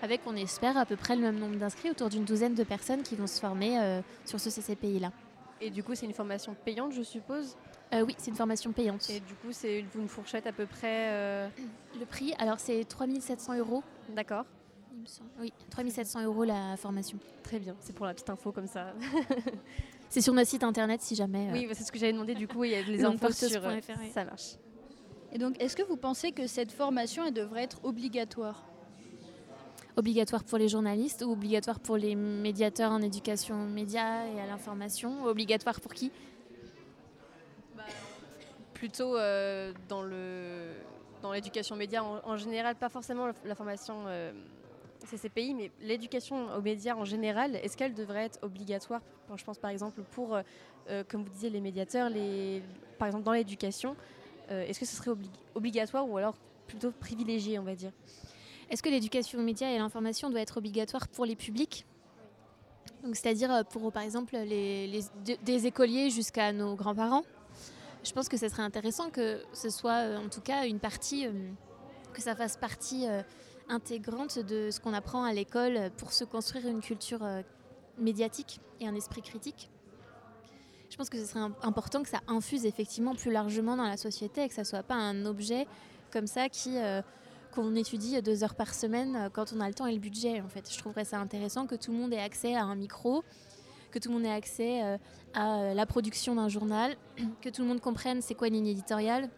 avec, 0.00 0.22
on 0.26 0.34
espère, 0.34 0.78
à 0.78 0.86
peu 0.86 0.96
près 0.96 1.14
le 1.14 1.20
même 1.20 1.38
nombre 1.38 1.56
d'inscrits, 1.56 1.90
autour 1.90 2.08
d'une 2.08 2.24
douzaine 2.24 2.54
de 2.54 2.64
personnes 2.64 3.02
qui 3.02 3.16
vont 3.16 3.26
se 3.26 3.38
former 3.38 4.00
sur 4.24 4.40
ce 4.40 4.48
CCPI-là. 4.48 5.10
Et 5.64 5.70
du 5.70 5.82
coup, 5.82 5.94
c'est 5.94 6.04
une 6.04 6.12
formation 6.12 6.54
payante, 6.62 6.92
je 6.92 7.02
suppose 7.02 7.56
euh, 7.94 8.04
Oui, 8.04 8.14
c'est 8.18 8.30
une 8.30 8.36
formation 8.36 8.70
payante. 8.72 9.08
Et 9.08 9.20
du 9.20 9.32
coup, 9.32 9.50
c'est 9.50 9.82
une 9.94 10.08
fourchette 10.08 10.46
à 10.46 10.52
peu 10.52 10.66
près 10.66 11.08
euh, 11.10 11.48
Le 11.98 12.04
prix, 12.04 12.34
alors 12.38 12.60
c'est 12.60 12.84
3700 12.84 13.56
euros. 13.56 13.82
D'accord. 14.10 14.44
Oui, 15.40 15.54
3700 15.70 16.24
euros 16.24 16.44
la 16.44 16.76
formation. 16.76 17.18
Très 17.42 17.58
bien, 17.58 17.74
c'est 17.80 17.94
pour 17.94 18.04
la 18.04 18.12
petite 18.12 18.28
info 18.28 18.52
comme 18.52 18.66
ça. 18.66 18.92
c'est 20.10 20.20
sur 20.20 20.34
notre 20.34 20.50
site 20.50 20.64
internet 20.64 21.00
si 21.00 21.14
jamais. 21.14 21.48
Euh, 21.48 21.52
oui, 21.54 21.66
c'est 21.72 21.84
ce 21.84 21.90
que 21.90 21.98
j'avais 21.98 22.12
demandé 22.12 22.34
du 22.34 22.46
coup, 22.46 22.64
il 22.64 22.72
y 22.72 22.74
a 22.74 22.82
les 22.82 23.02
infos 23.06 23.32
sur. 23.32 23.62
Ça 24.12 24.24
marche. 24.26 24.56
Et 25.32 25.38
donc, 25.38 25.60
est-ce 25.62 25.76
que 25.76 25.82
vous 25.82 25.96
pensez 25.96 26.32
que 26.32 26.46
cette 26.46 26.72
formation 26.72 27.24
elle 27.24 27.32
devrait 27.32 27.62
être 27.62 27.82
obligatoire? 27.84 28.66
Obligatoire 29.96 30.44
pour 30.44 30.58
les 30.58 30.68
journalistes 30.68 31.22
ou 31.22 31.32
obligatoire 31.32 31.80
pour 31.80 31.96
les 31.96 32.14
médiateurs 32.14 32.90
en 32.90 33.02
éducation 33.02 33.62
aux 33.62 33.68
médias 33.68 34.26
et 34.26 34.40
à 34.40 34.46
l'information 34.46 35.24
Obligatoire 35.24 35.80
pour 35.80 35.94
qui? 35.94 36.10
Bah, 37.76 37.84
Plutôt 38.74 39.16
euh, 39.16 39.72
dans 39.88 40.02
le 40.02 40.72
dans 41.22 41.32
l'éducation 41.32 41.74
aux 41.74 41.78
médias 41.78 42.02
en, 42.02 42.36
général, 42.36 42.76
pas 42.76 42.90
forcément 42.90 43.28
la 43.46 43.54
formation 43.54 44.04
euh, 44.08 44.30
CCPI, 45.06 45.54
mais 45.54 45.70
l'éducation 45.80 46.54
aux 46.54 46.60
médias 46.60 46.94
en 46.94 47.06
général, 47.06 47.56
est-ce 47.56 47.78
qu'elle 47.78 47.94
devrait 47.94 48.24
être 48.24 48.38
obligatoire? 48.42 49.00
Je 49.34 49.42
pense 49.42 49.56
par 49.56 49.70
exemple 49.70 50.02
pour, 50.10 50.36
euh, 50.36 51.02
comme 51.08 51.22
vous 51.22 51.30
disiez, 51.30 51.48
les 51.48 51.62
médiateurs, 51.62 52.10
les, 52.10 52.62
par 52.98 53.08
exemple 53.08 53.24
dans 53.24 53.32
l'éducation, 53.32 53.96
est-ce 54.50 54.78
que 54.78 54.84
ce 54.84 54.96
serait 54.96 55.12
obligatoire 55.54 56.06
ou 56.06 56.18
alors 56.18 56.34
plutôt 56.66 56.90
privilégié, 56.90 57.58
on 57.58 57.62
va 57.62 57.74
dire? 57.74 57.92
Est-ce 58.70 58.82
que 58.82 58.88
l'éducation 58.88 59.38
aux 59.38 59.42
médias 59.42 59.68
et 59.68 59.78
l'information 59.78 60.30
doit 60.30 60.40
être 60.40 60.56
obligatoire 60.56 61.08
pour 61.08 61.24
les 61.24 61.36
publics? 61.36 61.86
C'est-à-dire 63.12 63.52
euh, 63.52 63.62
pour, 63.64 63.92
par 63.92 64.02
exemple, 64.02 64.36
les, 64.36 65.04
des 65.42 65.66
écoliers 65.66 66.10
jusqu'à 66.10 66.52
nos 66.52 66.74
grands-parents? 66.74 67.24
Je 68.02 68.12
pense 68.12 68.28
que 68.28 68.36
ce 68.36 68.48
serait 68.48 68.62
intéressant 68.62 69.10
que 69.10 69.42
ce 69.52 69.70
soit, 69.70 70.04
euh, 70.04 70.18
en 70.18 70.28
tout 70.28 70.40
cas, 70.40 70.66
une 70.66 70.78
partie, 70.78 71.26
euh, 71.26 71.32
que 72.12 72.22
ça 72.22 72.34
fasse 72.34 72.56
partie 72.56 73.06
intégrante 73.68 74.38
de 74.38 74.70
ce 74.70 74.78
qu'on 74.78 74.94
apprend 74.94 75.24
à 75.24 75.32
l'école 75.32 75.90
pour 75.96 76.12
se 76.12 76.22
construire 76.22 76.68
une 76.68 76.80
culture 76.80 77.26
médiatique 77.98 78.60
et 78.80 78.86
un 78.86 78.94
esprit 78.94 79.20
critique. 79.20 79.68
Je 80.90 80.96
pense 80.96 81.10
que 81.10 81.18
ce 81.18 81.26
serait 81.26 81.50
important 81.62 82.04
que 82.04 82.08
ça 82.08 82.20
infuse 82.28 82.66
effectivement 82.66 83.16
plus 83.16 83.32
largement 83.32 83.76
dans 83.76 83.88
la 83.88 83.96
société 83.96 84.44
et 84.44 84.48
que 84.48 84.54
ça 84.54 84.62
ne 84.62 84.66
soit 84.66 84.84
pas 84.84 84.94
un 84.94 85.26
objet 85.26 85.66
comme 86.12 86.28
ça 86.28 86.48
qui 86.48 86.76
qu'on 87.54 87.74
étudie 87.76 88.20
deux 88.20 88.42
heures 88.42 88.54
par 88.54 88.74
semaine 88.74 89.16
euh, 89.16 89.28
quand 89.32 89.52
on 89.56 89.60
a 89.60 89.68
le 89.68 89.74
temps 89.74 89.86
et 89.86 89.94
le 89.94 90.00
budget. 90.00 90.40
En 90.40 90.48
fait, 90.48 90.70
je 90.70 90.78
trouverais 90.78 91.04
ça 91.04 91.18
intéressant 91.18 91.66
que 91.66 91.74
tout 91.74 91.92
le 91.92 91.98
monde 91.98 92.12
ait 92.12 92.20
accès 92.20 92.54
à 92.54 92.64
un 92.64 92.74
micro, 92.74 93.22
que 93.90 93.98
tout 93.98 94.08
le 94.08 94.14
monde 94.14 94.24
ait 94.24 94.32
accès 94.32 94.82
euh, 94.82 94.98
à 95.34 95.60
euh, 95.60 95.74
la 95.74 95.86
production 95.86 96.34
d'un 96.34 96.48
journal, 96.48 96.96
que 97.42 97.48
tout 97.48 97.62
le 97.62 97.68
monde 97.68 97.80
comprenne 97.80 98.20
c'est 98.22 98.34
quoi 98.34 98.48
une 98.48 98.54
ligne 98.54 98.68
éditoriale, 98.68 99.28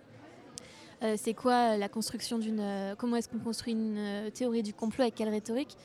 c'est 1.17 1.35
quoi 1.35 1.77
la 1.77 1.91
construction 1.91 2.39
d'une, 2.39 2.95
comment 2.97 3.17
est-ce 3.17 3.29
qu'on 3.29 3.39
construit 3.39 3.75
une 3.75 4.31
théorie 4.33 4.63
du 4.63 4.73
complot 4.73 5.03
avec 5.03 5.15
quelle 5.15 5.29
rhétorique. 5.29 5.77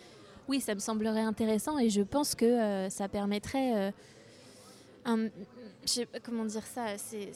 Oui, 0.48 0.62
ça 0.62 0.74
me 0.74 0.80
semblerait 0.80 1.22
intéressant 1.22 1.78
et 1.78 1.90
je 1.90 2.02
pense 2.02 2.34
que 2.34 2.88
ça 2.90 3.10
permettrait 3.10 3.94
comment 6.24 6.46
dire 6.46 6.66
ça, 6.66 6.98
c'est 6.98 7.34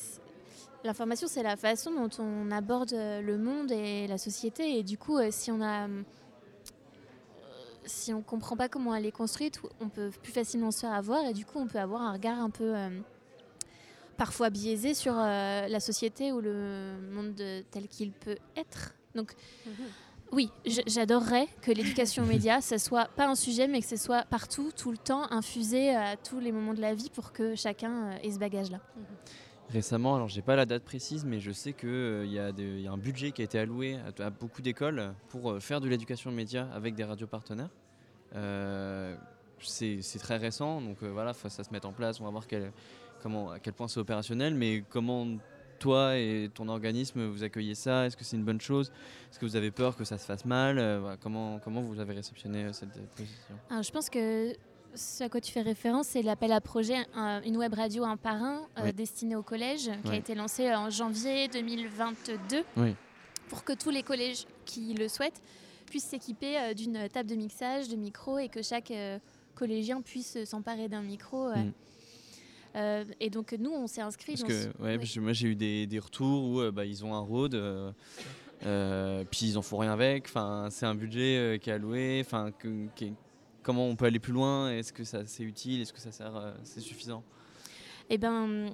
L'information, 0.85 1.27
c'est 1.27 1.41
la 1.41 1.55
façon 1.55 1.91
dont 1.91 2.09
on 2.19 2.51
aborde 2.51 2.93
euh, 2.93 3.19
le 3.19 3.39
monde 3.39 3.71
et 3.71 4.05
la 4.05 4.19
société. 4.19 4.77
Et 4.77 4.83
du 4.83 4.99
coup, 4.99 5.17
euh, 5.17 5.29
si 5.31 5.51
on 5.51 5.59
a 5.59 5.87
euh, 5.87 6.03
si 7.85 8.13
on 8.13 8.21
comprend 8.21 8.55
pas 8.55 8.69
comment 8.69 8.93
elle 8.93 9.07
est 9.07 9.11
construite, 9.11 9.59
on 9.81 9.89
peut 9.89 10.11
plus 10.21 10.31
facilement 10.31 10.69
se 10.69 10.81
faire 10.81 10.93
avoir 10.93 11.25
et 11.25 11.33
du 11.33 11.45
coup 11.45 11.59
on 11.59 11.67
peut 11.67 11.79
avoir 11.79 12.01
un 12.01 12.13
regard 12.13 12.39
un 12.39 12.49
peu 12.49 12.73
parfois 14.17 14.49
biaisé 14.49 14.95
sur 14.95 15.13
la 15.13 15.79
société 15.79 16.31
ou 16.31 16.41
le 16.41 16.95
monde 17.11 17.39
tel 17.69 17.87
qu'il 17.87 18.11
peut 18.11 18.37
être. 18.55 18.95
Donc 19.13 19.35
mhm. 19.67 19.73
oui, 20.31 20.49
j'adorerais 20.65 21.47
que 21.61 21.71
l'éducation 21.71 22.23
aux 22.23 22.25
médias, 22.25 22.59
ce 22.59 22.79
soit 22.79 23.07
pas 23.09 23.27
un 23.27 23.35
sujet 23.35 23.67
mais 23.67 23.81
que 23.81 23.87
ce 23.87 23.97
soit 23.97 24.23
partout, 24.31 24.71
tout 24.75 24.89
le 24.89 24.97
temps, 24.97 25.31
infusé 25.31 25.95
à 25.95 26.17
tous 26.17 26.39
les 26.39 26.51
moments 26.51 26.73
de 26.73 26.81
la 26.81 26.95
vie 26.95 27.11
pour 27.11 27.33
que 27.33 27.53
chacun 27.53 28.17
ait 28.23 28.31
ce 28.31 28.39
bagage-là. 28.39 28.79
Mhm. 28.95 29.03
Récemment. 29.69 30.15
Alors, 30.15 30.27
j'ai 30.27 30.41
pas 30.41 30.55
la 30.55 30.65
date 30.65 30.83
précise, 30.83 31.25
mais 31.25 31.39
je 31.39 31.51
sais 31.51 31.73
qu'il 31.73 31.89
euh, 31.89 32.25
y, 32.25 32.87
a 32.87 32.91
un 32.91 32.97
budget 32.97 33.31
qui 33.31 33.41
a 33.41 33.45
été 33.45 33.59
alloué 33.59 33.97
à, 34.19 34.29
beaucoup 34.29 34.61
d'écoles 34.61 35.13
pour 35.29 35.51
euh, 35.51 35.59
faire 35.59 35.81
de 35.81 35.87
l'éducation 35.87 36.31
média 36.31 36.67
avec 36.73 36.95
des 36.95 37.03
radios 37.03 37.27
partenaires. 37.27 37.69
Euh, 38.35 39.15
c'est 39.59 40.19
très 40.19 40.37
récent, 40.37 40.81
donc 40.81 41.01
voilà, 41.01 41.33
ça 41.33 41.49
se 41.49 41.71
mettre 41.71 41.87
en 41.87 41.93
place. 41.93 42.19
On 42.19 42.25
va 42.25 42.29
voir 42.29 42.45
comment, 43.21 43.51
à 43.51 43.59
quel 43.59 43.73
point 43.73 43.87
c'est 43.87 43.99
opérationnel, 43.99 44.53
mais 44.53 44.83
comment 44.89 45.25
toi 45.79 46.17
et 46.17 46.49
ton 46.53 46.67
organisme 46.67 47.25
vous 47.25 47.43
accueillez 47.43 47.73
ça? 47.73 48.05
Est-ce 48.05 48.17
que 48.17 48.23
c'est 48.23 48.35
une 48.35 48.43
bonne 48.43 48.61
chose? 48.61 48.91
Est-ce 49.31 49.39
que 49.39 49.45
vous 49.45 49.55
avez 49.55 49.71
peur 49.71 49.95
que 49.95 50.03
ça 50.03 50.17
se 50.17 50.25
fasse 50.25 50.45
mal? 50.45 51.17
Comment, 51.21 51.59
comment 51.59 51.81
vous 51.81 51.99
avez 51.99 52.13
réceptionné 52.13 52.71
cette 52.73 52.91
position? 53.15 53.55
Je 53.81 53.91
pense 53.91 54.09
que 54.09 54.53
ce 54.95 55.23
à 55.23 55.29
quoi 55.29 55.41
tu 55.41 55.51
fais 55.51 55.61
référence, 55.61 56.07
c'est 56.07 56.21
l'appel 56.21 56.51
à 56.51 56.61
projet 56.61 56.95
Une 57.45 57.57
web 57.57 57.73
radio 57.73 58.03
un 58.03 58.17
par 58.17 58.41
un 58.41 58.67
euh, 58.79 58.91
destinée 58.91 59.35
au 59.35 59.43
collège 59.43 59.89
qui 60.03 60.11
a 60.11 60.15
été 60.15 60.35
lancé 60.35 60.73
en 60.73 60.89
janvier 60.89 61.47
2022 61.47 62.63
pour 63.49 63.63
que 63.63 63.73
tous 63.73 63.91
les 63.91 64.03
collèges 64.03 64.45
qui 64.65 64.93
le 64.93 65.07
souhaitent 65.07 65.41
puissent 65.85 66.05
s'équiper 66.05 66.57
euh, 66.57 66.73
d'une 66.73 67.07
table 67.09 67.29
de 67.29 67.35
mixage, 67.35 67.89
de 67.89 67.95
micros 67.95 68.39
et 68.39 68.49
que 68.49 68.63
chaque 68.63 68.89
euh, 68.89 69.19
collégien 69.53 70.01
puisse 70.01 70.43
s'emparer 70.45 70.89
d'un 70.89 71.03
micro. 71.03 71.49
Mm. 71.49 73.03
et 73.19 73.29
donc 73.29 73.53
nous, 73.53 73.71
on 73.71 73.87
s'est 73.87 74.01
inscrit. 74.01 74.35
Parce 74.35 75.13
que 75.13 75.19
moi 75.19 75.33
j'ai 75.33 75.49
eu 75.49 75.55
des, 75.55 75.99
retours 75.99 76.43
où 76.43 76.71
bah, 76.71 76.85
ils 76.85 77.05
ont 77.05 77.13
un 77.13 77.19
road, 77.19 77.55
puis 79.29 79.45
ils 79.45 79.57
en 79.57 79.61
font 79.61 79.77
rien 79.77 79.93
avec. 79.93 80.25
Enfin, 80.25 80.69
c'est 80.71 80.85
un 80.85 80.95
budget 80.95 81.59
qui 81.61 81.69
est 81.69 81.73
alloué, 81.73 82.23
enfin, 82.25 82.51
qui, 82.95 83.13
comment 83.65 83.87
on 83.87 83.95
peut 83.95 84.05
aller 84.05 84.19
plus 84.19 84.31
loin 84.31 84.71
Est-ce 84.71 84.93
que 84.93 85.03
ça 85.03 85.25
c'est 85.25 85.43
utile 85.43 85.81
Est-ce 85.81 85.91
que 85.91 85.99
ça 85.99 86.11
sert 86.11 86.35
euh, 86.35 86.53
C'est 86.63 86.79
suffisant? 86.79 87.23
Eh 88.09 88.17
ben, 88.17 88.69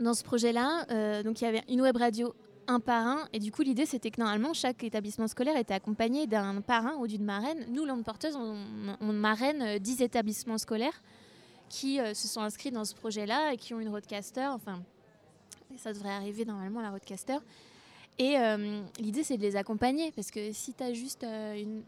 dans 0.00 0.14
ce 0.14 0.24
projet-là, 0.24 0.86
euh, 0.90 1.22
donc 1.22 1.40
il 1.40 1.44
y 1.44 1.46
avait 1.46 1.62
une 1.68 1.82
web 1.82 1.96
radio 1.96 2.34
un 2.66 2.80
par 2.80 3.06
un. 3.06 3.28
Et 3.34 3.38
du 3.38 3.52
coup, 3.52 3.60
l'idée, 3.60 3.84
c'était 3.84 4.10
que 4.10 4.18
normalement, 4.18 4.54
chaque 4.54 4.82
établissement 4.82 5.28
scolaire 5.28 5.58
était 5.58 5.74
accompagné 5.74 6.26
d'un 6.26 6.62
parrain 6.62 6.94
ou 6.98 7.06
d'une 7.06 7.24
marraine. 7.24 7.66
Nous, 7.68 7.84
Langue 7.84 8.02
Porteuse, 8.02 8.36
on, 8.36 9.12
marraine 9.12 9.78
10 9.78 10.00
euh, 10.00 10.04
établissements 10.04 10.56
scolaires 10.56 11.02
qui 11.68 11.98
se 12.14 12.28
sont 12.28 12.40
inscrits 12.40 12.70
dans 12.70 12.84
ce 12.84 12.94
projet-là 12.94 13.52
et 13.52 13.56
qui 13.56 13.74
ont 13.74 13.80
une 13.80 13.88
roadcaster. 13.88 14.46
Enfin, 14.46 14.82
ça 15.76 15.92
devrait 15.92 16.12
arriver 16.12 16.44
normalement 16.44 16.80
la 16.80 16.90
roadcaster. 16.90 17.38
Et 18.18 18.36
l'idée, 19.00 19.24
c'est 19.24 19.36
de 19.36 19.42
les 19.42 19.56
accompagner 19.56 20.12
parce 20.12 20.30
que 20.30 20.52
si 20.52 20.72
tu 20.72 20.84
as 20.84 20.92
juste 20.92 21.24
une, 21.24 21.82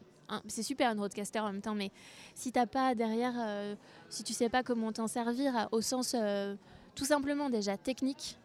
c'est 0.48 0.62
super 0.62 0.90
un 0.90 0.94
roadcaster 0.94 1.40
en 1.40 1.52
même 1.52 1.62
temps, 1.62 1.74
mais 1.74 1.90
si 2.34 2.52
t'as 2.52 2.66
pas 2.66 2.94
derrière, 2.94 3.34
euh, 3.38 3.74
si 4.08 4.22
tu 4.24 4.32
sais 4.32 4.48
pas 4.48 4.62
comment 4.62 4.92
t'en 4.92 5.06
servir 5.06 5.68
au 5.72 5.80
sens 5.80 6.14
euh, 6.14 6.54
tout 6.94 7.04
simplement 7.04 7.50
déjà 7.50 7.76
technique 7.76 8.38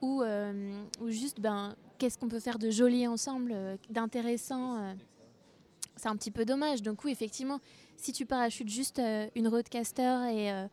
ou, 0.00 0.22
euh, 0.22 0.82
ou 1.00 1.10
juste 1.10 1.40
ben 1.40 1.74
qu'est-ce 1.98 2.18
qu'on 2.18 2.28
peut 2.28 2.40
faire 2.40 2.58
de 2.58 2.70
joli 2.70 3.06
ensemble, 3.06 3.54
d'intéressant, 3.88 4.94
c'est 5.96 6.08
un 6.08 6.16
petit 6.16 6.30
peu 6.30 6.44
dommage. 6.44 6.82
Donc 6.82 7.04
oui, 7.04 7.10
effectivement, 7.10 7.58
si 7.96 8.12
tu 8.12 8.26
parachutes 8.26 8.68
juste 8.68 9.00
une 9.34 9.48
roadcaster 9.48 10.18
et 10.30 10.66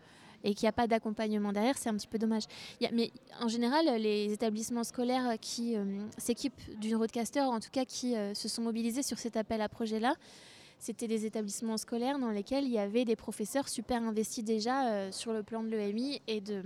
et 0.45 0.53
qu'il 0.53 0.65
n'y 0.65 0.69
a 0.69 0.73
pas 0.73 0.87
d'accompagnement 0.87 1.53
derrière, 1.53 1.77
c'est 1.77 1.87
un 1.87 1.95
petit 1.95 2.09
peu 2.09 2.17
dommage. 2.17 2.43
mais 2.91 3.11
en 3.39 3.47
général, 3.47 3.85
les 3.97 4.33
établissements 4.33 4.83
scolaires 4.83 5.39
qui 5.39 5.77
s'équipent 6.17 6.77
d'une 6.81 6.97
roadcaster, 6.97 7.39
en 7.39 7.61
tout 7.61 7.69
cas 7.71 7.85
qui 7.85 8.15
se 8.33 8.49
sont 8.49 8.61
mobilisés 8.61 9.03
sur 9.03 9.17
cet 9.17 9.37
appel 9.37 9.61
à 9.61 9.69
projet-là, 9.69 10.17
c'était 10.83 11.07
des 11.07 11.25
établissements 11.25 11.77
scolaires 11.77 12.19
dans 12.19 12.29
lesquels 12.29 12.65
il 12.65 12.71
y 12.71 12.77
avait 12.77 13.05
des 13.05 13.15
professeurs 13.15 13.69
super 13.69 14.03
investis 14.03 14.43
déjà 14.43 14.89
euh, 14.89 15.11
sur 15.13 15.31
le 15.31 15.41
plan 15.41 15.63
de 15.63 15.69
l'EMI 15.69 16.21
et 16.27 16.41
de, 16.41 16.61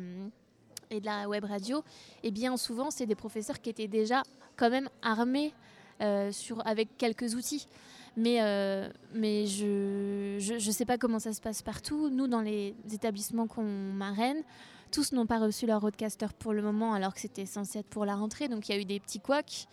et 0.89 1.00
de 1.00 1.05
la 1.05 1.29
web 1.29 1.43
radio. 1.43 1.83
Et 2.24 2.31
bien 2.31 2.57
souvent, 2.57 2.89
c'est 2.89 3.05
des 3.05 3.13
professeurs 3.13 3.62
qui 3.62 3.69
étaient 3.69 3.88
déjà 3.88 4.24
quand 4.55 4.71
même 4.71 4.89
armés 5.03 5.53
euh, 6.01 6.31
sur, 6.31 6.65
avec 6.65 6.97
quelques 6.97 7.36
outils. 7.36 7.67
Mais, 8.15 8.41
euh, 8.41 8.89
mais 9.13 9.45
je 9.45 10.51
ne 10.51 10.71
sais 10.71 10.86
pas 10.86 10.97
comment 10.97 11.19
ça 11.19 11.31
se 11.31 11.39
passe 11.39 11.62
partout. 11.62 12.09
Nous, 12.09 12.27
dans 12.27 12.41
les 12.41 12.74
établissements 12.91 13.45
qu'on 13.45 13.62
marraine, 13.62 14.41
tous 14.89 15.12
n'ont 15.12 15.27
pas 15.27 15.38
reçu 15.38 15.67
leur 15.67 15.81
roadcaster 15.81 16.25
pour 16.39 16.53
le 16.53 16.63
moment, 16.63 16.95
alors 16.95 17.13
que 17.13 17.19
c'était 17.19 17.45
censé 17.45 17.77
être 17.77 17.89
pour 17.89 18.03
la 18.03 18.15
rentrée. 18.15 18.47
Donc 18.47 18.67
il 18.67 18.75
y 18.75 18.79
a 18.79 18.81
eu 18.81 18.86
des 18.86 19.00
petits 19.00 19.19
couacs. 19.19 19.67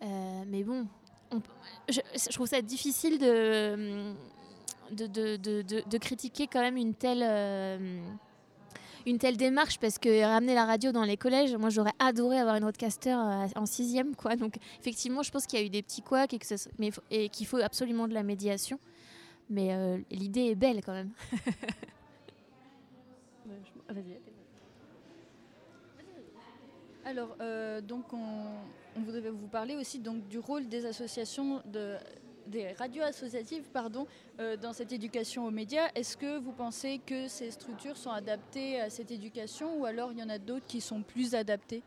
mais 0.00 0.64
bon, 0.64 0.86
je, 1.88 2.28
trouve 2.30 2.46
ça 2.46 2.62
difficile 2.62 3.18
de, 3.18 4.14
de, 4.90 5.98
critiquer 5.98 6.46
quand 6.46 6.60
même 6.60 6.76
une 6.76 6.94
telle, 6.94 7.22
euh, 7.22 8.00
une 9.06 9.18
telle 9.18 9.36
démarche 9.36 9.78
parce 9.78 9.98
que 9.98 10.24
ramener 10.24 10.54
la 10.54 10.64
radio 10.64 10.92
dans 10.92 11.04
les 11.04 11.16
collèges, 11.16 11.54
moi 11.56 11.70
j'aurais 11.70 11.94
adoré 11.98 12.38
avoir 12.38 12.56
une 12.56 12.64
roadcaster 12.64 13.12
euh, 13.12 13.46
en 13.56 13.66
sixième. 13.66 14.14
Quoi. 14.14 14.36
Donc 14.36 14.56
effectivement, 14.80 15.22
je 15.22 15.30
pense 15.30 15.46
qu'il 15.46 15.58
y 15.58 15.62
a 15.62 15.66
eu 15.66 15.70
des 15.70 15.82
petits 15.82 16.02
couacs 16.02 16.34
et, 16.34 16.38
mais, 16.78 16.90
et 17.10 17.28
qu'il 17.28 17.46
faut 17.46 17.58
absolument 17.58 18.08
de 18.08 18.14
la 18.14 18.22
médiation. 18.22 18.78
Mais 19.50 19.72
euh, 19.72 19.98
l'idée 20.10 20.46
est 20.46 20.54
belle 20.54 20.82
quand 20.84 20.92
même. 20.92 21.10
Alors, 27.06 27.36
donc 27.84 28.12
on, 28.12 28.44
on 28.96 29.00
voudrait 29.00 29.30
vous 29.30 29.48
parler 29.48 29.76
aussi 29.76 29.98
donc, 29.98 30.26
du 30.28 30.38
rôle 30.38 30.68
des 30.68 30.86
associations, 30.86 31.62
de, 31.66 31.96
des 32.46 32.72
radios 32.72 33.02
associatives 33.02 33.64
pardon, 33.72 34.06
euh, 34.40 34.56
dans 34.56 34.72
cette 34.72 34.92
éducation 34.92 35.46
aux 35.46 35.50
médias. 35.50 35.88
Est-ce 35.94 36.16
que 36.16 36.38
vous 36.38 36.52
pensez 36.52 37.00
que 37.04 37.28
ces 37.28 37.50
structures 37.50 37.96
sont 37.96 38.10
adaptées 38.10 38.80
à 38.80 38.90
cette 38.90 39.10
éducation 39.10 39.78
ou 39.78 39.84
alors 39.84 40.12
il 40.12 40.18
y 40.18 40.22
en 40.22 40.28
a 40.28 40.38
d'autres 40.38 40.66
qui 40.66 40.80
sont 40.80 41.02
plus 41.02 41.34
adaptées? 41.34 41.82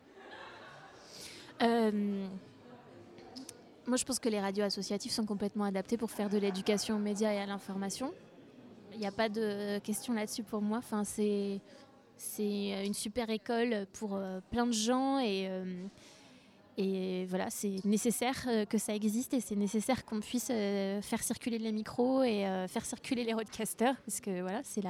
Euh, 1.61 2.27
Moi, 3.85 3.97
je 3.97 4.05
pense 4.05 4.19
que 4.19 4.29
les 4.29 4.39
radios 4.39 4.63
associatives 4.63 5.11
sont 5.11 5.25
complètement 5.25 5.65
adaptées 5.65 5.97
pour 5.97 6.11
faire 6.11 6.29
de 6.29 6.37
l'éducation 6.37 6.95
aux 6.95 6.99
médias 6.99 7.33
et 7.33 7.39
à 7.39 7.45
l'information. 7.45 8.13
Il 8.93 8.99
n'y 8.99 9.07
a 9.07 9.11
pas 9.11 9.29
de 9.29 9.79
question 9.79 10.13
là-dessus 10.13 10.43
pour 10.43 10.61
moi. 10.61 10.77
Enfin, 10.77 11.03
c'est 11.03 11.59
c'est 12.17 12.85
une 12.85 12.93
super 12.93 13.31
école 13.31 13.87
pour 13.93 14.15
euh, 14.15 14.41
plein 14.51 14.67
de 14.67 14.73
gens 14.73 15.17
et 15.17 15.49
et 16.77 17.25
voilà, 17.25 17.49
c'est 17.49 17.83
nécessaire 17.83 18.45
euh, 18.47 18.65
que 18.65 18.77
ça 18.77 18.95
existe 18.95 19.33
et 19.33 19.41
c'est 19.41 19.55
nécessaire 19.55 20.05
qu'on 20.05 20.21
puisse 20.21 20.47
euh, 20.49 21.01
faire 21.01 21.21
circuler 21.21 21.57
les 21.59 21.71
micros 21.71 22.23
et 22.23 22.45
euh, 22.45 22.67
faire 22.67 22.85
circuler 22.85 23.23
les 23.23 23.33
roadcasters. 23.33 23.95
Parce 24.05 24.21
que 24.21 24.41
voilà, 24.41 24.61
c'est. 24.63 24.83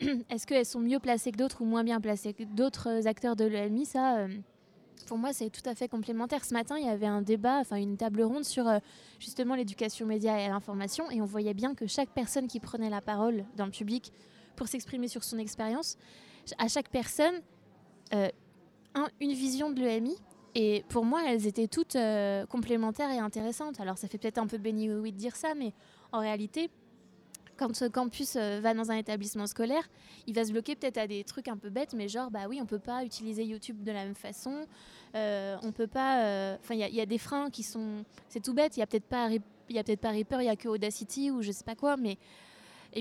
Est-ce 0.30 0.46
qu'elles 0.46 0.64
sont 0.64 0.78
mieux 0.78 1.00
placées 1.00 1.32
que 1.32 1.36
d'autres 1.36 1.62
ou 1.62 1.64
moins 1.64 1.82
bien 1.82 2.00
placées 2.00 2.32
que 2.32 2.44
d'autres 2.44 3.08
acteurs 3.08 3.34
de 3.34 3.44
l'EMI 3.44 3.84
Ça, 3.84 4.28
pour 5.08 5.18
moi, 5.18 5.32
c'est 5.32 5.50
tout 5.50 5.68
à 5.68 5.74
fait 5.74 5.88
complémentaire. 5.88 6.44
Ce 6.44 6.54
matin, 6.54 6.76
il 6.78 6.86
y 6.86 6.88
avait 6.88 7.06
un 7.06 7.22
débat, 7.22 7.58
enfin 7.58 7.76
une 7.76 7.96
table 7.96 8.22
ronde 8.22 8.44
sur 8.44 8.66
justement 9.18 9.56
l'éducation 9.56 10.06
média 10.06 10.40
et 10.40 10.46
l'information. 10.46 11.10
Et 11.10 11.20
on 11.20 11.24
voyait 11.24 11.54
bien 11.54 11.74
que 11.74 11.88
chaque 11.88 12.10
personne 12.10 12.46
qui 12.46 12.60
prenait 12.60 12.90
la 12.90 13.00
parole 13.00 13.44
dans 13.56 13.64
le 13.64 13.72
public 13.72 14.12
pour 14.54 14.68
s'exprimer 14.68 15.08
sur 15.08 15.24
son 15.24 15.38
expérience, 15.38 15.98
à 16.58 16.68
chaque 16.68 16.90
personne, 16.90 17.34
une 18.12 19.32
vision 19.32 19.70
de 19.70 19.80
l'EMI 19.80 20.16
et 20.54 20.84
pour 20.88 21.04
moi, 21.04 21.22
elles 21.26 21.46
étaient 21.46 21.68
toutes 21.68 21.96
euh, 21.96 22.46
complémentaires 22.46 23.10
et 23.10 23.18
intéressantes. 23.18 23.80
Alors 23.80 23.98
ça 23.98 24.08
fait 24.08 24.18
peut-être 24.18 24.38
un 24.38 24.46
peu 24.46 24.58
béni 24.58 24.92
oui 24.92 25.12
de 25.12 25.16
dire 25.16 25.36
ça, 25.36 25.54
mais 25.54 25.72
en 26.12 26.20
réalité, 26.20 26.70
quand 27.56 27.74
ce 27.74 27.84
campus 27.84 28.36
euh, 28.36 28.60
va 28.60 28.72
dans 28.72 28.90
un 28.90 28.96
établissement 28.96 29.46
scolaire, 29.46 29.88
il 30.26 30.34
va 30.34 30.44
se 30.44 30.52
bloquer 30.52 30.76
peut-être 30.76 30.98
à 30.98 31.06
des 31.06 31.24
trucs 31.24 31.48
un 31.48 31.56
peu 31.56 31.70
bêtes, 31.70 31.92
mais 31.92 32.08
genre, 32.08 32.30
bah 32.30 32.46
oui, 32.48 32.60
on 32.62 32.66
peut 32.66 32.78
pas 32.78 33.04
utiliser 33.04 33.44
YouTube 33.44 33.82
de 33.82 33.92
la 33.92 34.04
même 34.04 34.14
façon. 34.14 34.66
Euh, 35.14 35.56
on 35.62 35.72
peut 35.72 35.86
pas. 35.86 36.56
Enfin, 36.60 36.74
il 36.74 36.94
y, 36.94 37.00
a 37.00 37.06
des 37.06 37.18
freins 37.18 37.50
qui 37.50 37.62
sont. 37.62 38.04
C'est 38.28 38.42
tout 38.42 38.54
bête. 38.54 38.76
Il 38.76 38.80
y 38.80 38.82
a 38.82 38.86
peut-être 38.86 39.06
pas. 39.06 39.28
Il 39.68 39.78
a 39.78 39.84
peut-être 39.84 40.00
pas 40.00 40.10
Reaper, 40.10 40.40
il 40.40 40.46
y 40.46 40.50
a 40.50 40.56
que 40.56 40.68
Audacity 40.68 41.30
ou 41.30 41.42
je 41.42 41.52
sais 41.52 41.64
pas 41.64 41.74
quoi, 41.74 41.96
mais. 41.96 42.16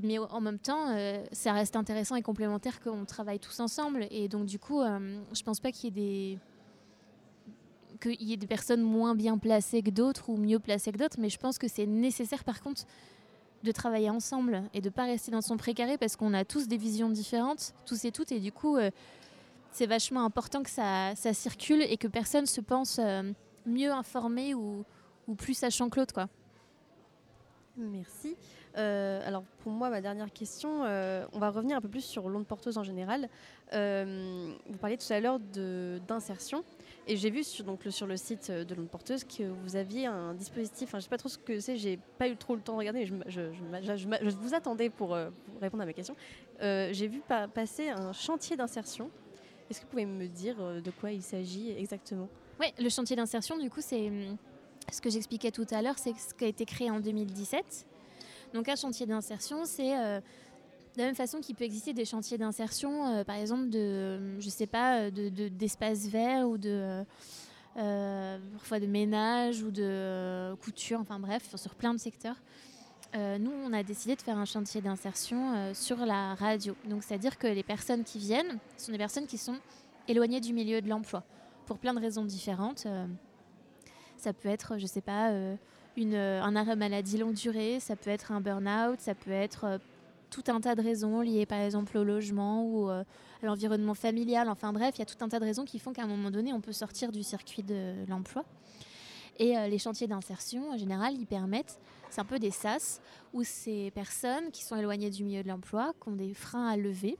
Mais 0.04 0.18
en 0.18 0.42
même 0.42 0.60
temps, 0.60 0.94
ça 1.32 1.54
reste 1.54 1.77
intéressant 1.77 2.18
et 2.18 2.22
complémentaire 2.22 2.82
qu'on 2.82 3.06
travaille 3.06 3.39
tous 3.39 3.58
ensemble. 3.62 4.06
Et 4.12 4.27
donc, 4.27 4.46
du 4.46 4.60
coup, 4.60 4.82
je 4.82 5.44
pense 5.44 5.62
pas 5.62 5.72
qu'il 5.72 5.86
y 5.86 5.88
ait 5.88 6.36
des 6.36 6.39
qu'il 7.98 8.22
y 8.24 8.34
ait 8.34 8.38
des 8.38 8.48
personnes 8.48 8.82
moins 8.82 9.16
bien 9.16 9.38
placées 9.38 9.82
que 9.82 9.89
d'autres 9.89 10.30
ou 10.30 10.38
mieux 10.38 10.60
placées 10.60 10.92
que 10.92 10.98
d'autres, 10.98 11.18
mais 11.20 11.30
je 11.30 11.38
pense 11.38 11.58
que 11.58 11.68
c'est 11.68 11.86
nécessaire 11.86 12.44
par 12.44 12.62
contre 12.62 12.84
de 13.63 13.72
travailler 13.72 14.10
ensemble 14.10 14.63
et 14.74 14.82
de 14.82 14.88
ne 14.88 14.94
pas 14.94 15.06
rester 15.06 15.32
dans 15.32 15.42
son 15.42 15.58
précaré 15.58 15.98
parce 15.98 16.16
qu'on 16.16 16.34
a 16.34 16.46
tous 16.46 16.68
des 16.68 16.77
visions 16.77 17.10
différentes, 17.10 17.74
tous 17.86 18.06
et 18.06 18.12
toutes, 18.12 18.32
et 18.32 18.39
du 18.39 18.51
coup, 18.51 18.77
euh, 18.77 18.92
c'est 19.72 19.86
vachement 19.88 20.24
important 20.24 20.63
que 20.63 20.70
ça, 20.70 21.13
circule 21.34 21.82
et 21.82 21.98
que 21.98 22.08
personne 22.08 22.46
se 22.46 22.62
pense 22.62 23.00
euh, 23.00 23.24
mieux 23.66 23.92
informé 23.92 24.54
ou, 24.54 24.84
ou, 25.27 25.36
plus 25.36 25.54
sachant 25.54 25.89
que 25.89 26.00
l'autre. 26.00 26.13
Quoi. 26.13 26.27
Merci. 27.77 28.36
Euh, 28.77 29.27
alors 29.27 29.44
pour 29.63 29.72
moi, 29.72 29.89
ma 29.89 30.01
dernière 30.01 30.32
question, 30.32 30.82
on 30.82 31.39
va 31.39 31.50
revenir 31.50 31.77
un 31.77 31.82
peu 31.82 31.89
plus 31.89 32.06
sur 32.06 32.30
l'onde 32.30 32.46
porteuse 32.46 32.77
en 32.77 32.84
général. 32.84 33.27
vous 33.72 34.77
parliez 34.80 34.98
tout 34.98 35.12
à 35.12 35.20
l'heure 35.20 35.39
d'insertion. 35.39 36.63
Et 37.10 37.16
j'ai 37.16 37.30
vu 37.30 37.42
sur, 37.46 37.66
le, 38.06 38.18
site 38.18 38.50
euh, 38.50 38.66
de 38.66 38.76
l'onde 38.76 38.90
porteuse 38.90 39.24
que 39.24 39.44
vous 39.44 39.78
aviez 39.78 40.08
un 40.08 40.34
dispositif, 40.34 40.90
je 40.92 40.98
ne 40.98 41.02
sais 41.02 41.08
pas 41.08 41.18
trop 41.18 41.30
ce 41.30 41.38
que 41.38 41.58
c'est, 41.62 41.78
j'ai 41.78 41.98
pas 42.18 42.28
eu 42.28 42.36
trop 42.36 42.54
le 42.54 42.62
temps 42.62 42.74
de 42.74 42.80
regarder, 42.80 43.06
je, 43.06 43.16
je, 43.28 44.36
vous 44.36 44.54
attendais 44.54 44.90
pour, 44.90 45.16
euh, 45.16 45.30
répondre 45.62 45.84
à 45.84 45.86
mes 45.86 45.94
questions. 45.94 46.18
Euh, 46.62 46.90
j'ai 46.92 47.08
vu 47.08 47.22
passer 47.54 47.88
un 47.90 48.12
chantier 48.12 48.58
d'insertion 48.58 49.10
Est-ce 49.70 49.80
que 49.80 49.86
vous 49.86 49.92
pouvez 49.92 50.06
me 50.06 50.28
dire 50.28 50.58
de 50.58 50.92
quoi 50.92 51.14
il 51.14 51.22
s'agit 51.22 51.72
exactement? 51.72 52.28
Oui, 52.60 52.68
le 52.78 52.90
chantier 52.90 53.16
d'insertion, 53.16 53.58
du 53.58 53.70
coup, 53.70 53.82
c'est 53.82 54.08
hum, 54.08 54.36
ce 54.92 55.00
que 55.00 55.10
j'expliquais 55.10 55.52
tout 55.52 55.68
à 55.72 55.82
l'heure, 55.82 55.98
c'est 55.98 56.14
ce 56.18 56.34
qui 56.34 56.44
a 56.44 56.48
été 56.48 56.66
créé 56.66 56.92
en 56.92 57.00
2017. 57.00 57.88
Donc 58.54 58.68
un 58.68 58.76
chantier 58.76 59.06
d'insertion, 59.06 59.64
c'est 59.64 59.94
de 60.98 61.01
la 61.04 61.08
même 61.08 61.16
façon 61.16 61.39
qu'il 61.39 61.56
peut 61.56 61.63
exister 61.63 61.94
des 61.94 62.06
chantiers 62.06 62.38
d'insertion, 62.38 63.24
par 63.24 63.36
exemple 63.36 63.70
de, 63.70 64.39
je 64.39 64.50
sais 64.50 64.68
pas, 64.68 65.10
d'espaces 65.12 66.06
de, 66.06 66.10
verts 66.10 66.50
ou 66.50 66.58
de 66.58 67.06
euh, 67.77 68.39
parfois 68.54 68.80
de 68.80 68.88
ménage 68.88 69.62
ou 69.62 69.70
de 69.70 69.84
euh, 69.84 70.56
couture, 70.56 71.00
enfin 71.00 71.20
bref, 71.20 71.56
sur 71.56 71.75
plein 71.75 71.94
de 71.94 72.00
secteurs. 72.00 72.36
Euh, 73.16 73.38
nous, 73.38 73.51
on 73.51 73.72
a 73.72 73.84
décidé 73.84 74.16
de 74.16 74.22
faire 74.22 74.38
un 74.38 74.46
chantier 74.46 74.82
d'insertion 74.82 75.74
sur 75.75 75.98
la 75.98 76.34
radio. 76.36 76.75
Donc, 76.89 77.04
c'est-à-dire 77.04 77.38
que 77.38 77.46
les 77.46 77.63
personnes 77.63 78.04
qui 78.04 78.18
viennent 78.18 78.58
sont 78.77 78.92
des 78.92 78.98
personnes 78.98 79.27
qui 79.27 79.38
sont 79.38 79.58
éloignées 80.08 80.42
du 80.42 80.54
milieu 80.54 80.82
de 80.82 80.89
l'emploi 80.89 81.24
pour 81.68 81.77
plein 81.77 81.94
de 81.94 82.00
raisons 82.00 82.25
différentes. 82.25 82.88
ça 84.18 84.34
peut 84.34 84.50
être, 84.50 84.77
je 84.77 84.84
ne 84.84 84.88
sais 84.88 85.01
pas, 85.01 85.32
une, 85.96 86.16
un 86.16 86.56
arrêt 86.56 86.75
maladie 86.75 87.18
longue 87.18 87.36
durée, 87.36 87.80
ça 87.80 87.96
peut 87.96 88.10
être 88.10 88.32
un 88.32 88.42
burn-out, 88.42 89.00
ça 89.00 89.13
peut 89.13 89.32
être 89.32 89.80
tout 90.30 90.44
un 90.48 90.60
tas 90.60 90.76
de 90.76 90.82
raisons 90.82 91.22
liées 91.22 91.46
par 91.46 91.60
exemple 91.60 91.98
au 91.98 92.04
logement 92.04 92.64
ou 92.66 92.90
euh, 92.90 93.04
à 93.42 93.46
l'environnement 93.46 93.94
familial. 93.94 94.50
Enfin 94.50 94.74
bref, 94.74 94.96
il 94.96 95.00
y 95.00 95.02
a 95.02 95.06
tout 95.06 95.24
un 95.24 95.30
tas 95.30 95.40
de 95.40 95.46
raisons 95.46 95.66
qui 95.66 95.80
font 95.80 95.94
qu'à 95.94 96.04
un 96.04 96.08
moment 96.08 96.32
donné, 96.32 96.54
on 96.54 96.62
peut 96.62 96.74
sortir 96.74 97.12
du 97.12 97.24
circuit 97.24 97.64
de 97.64 98.06
l'emploi. 98.08 98.44
Et 99.40 99.58
euh, 99.58 99.68
les 99.68 99.78
chantiers 99.78 100.08
d'insertion, 100.08 100.72
en 100.72 100.78
général, 100.78 101.14
ils 101.16 101.28
permettent, 101.28 101.80
c'est 102.10 102.22
un 102.22 102.26
peu 102.26 102.40
des 102.40 102.52
SAS, 102.52 103.02
où 103.34 103.44
ces 103.44 103.92
personnes 103.92 104.52
qui 104.52 104.64
sont 104.64 104.76
éloignées 104.76 105.10
du 105.10 105.24
milieu 105.24 105.44
de 105.44 105.48
l'emploi, 105.48 105.94
qui 106.02 106.10
ont 106.10 106.16
des 106.16 106.34
freins 106.34 106.68
à 106.68 106.76
lever, 106.76 107.18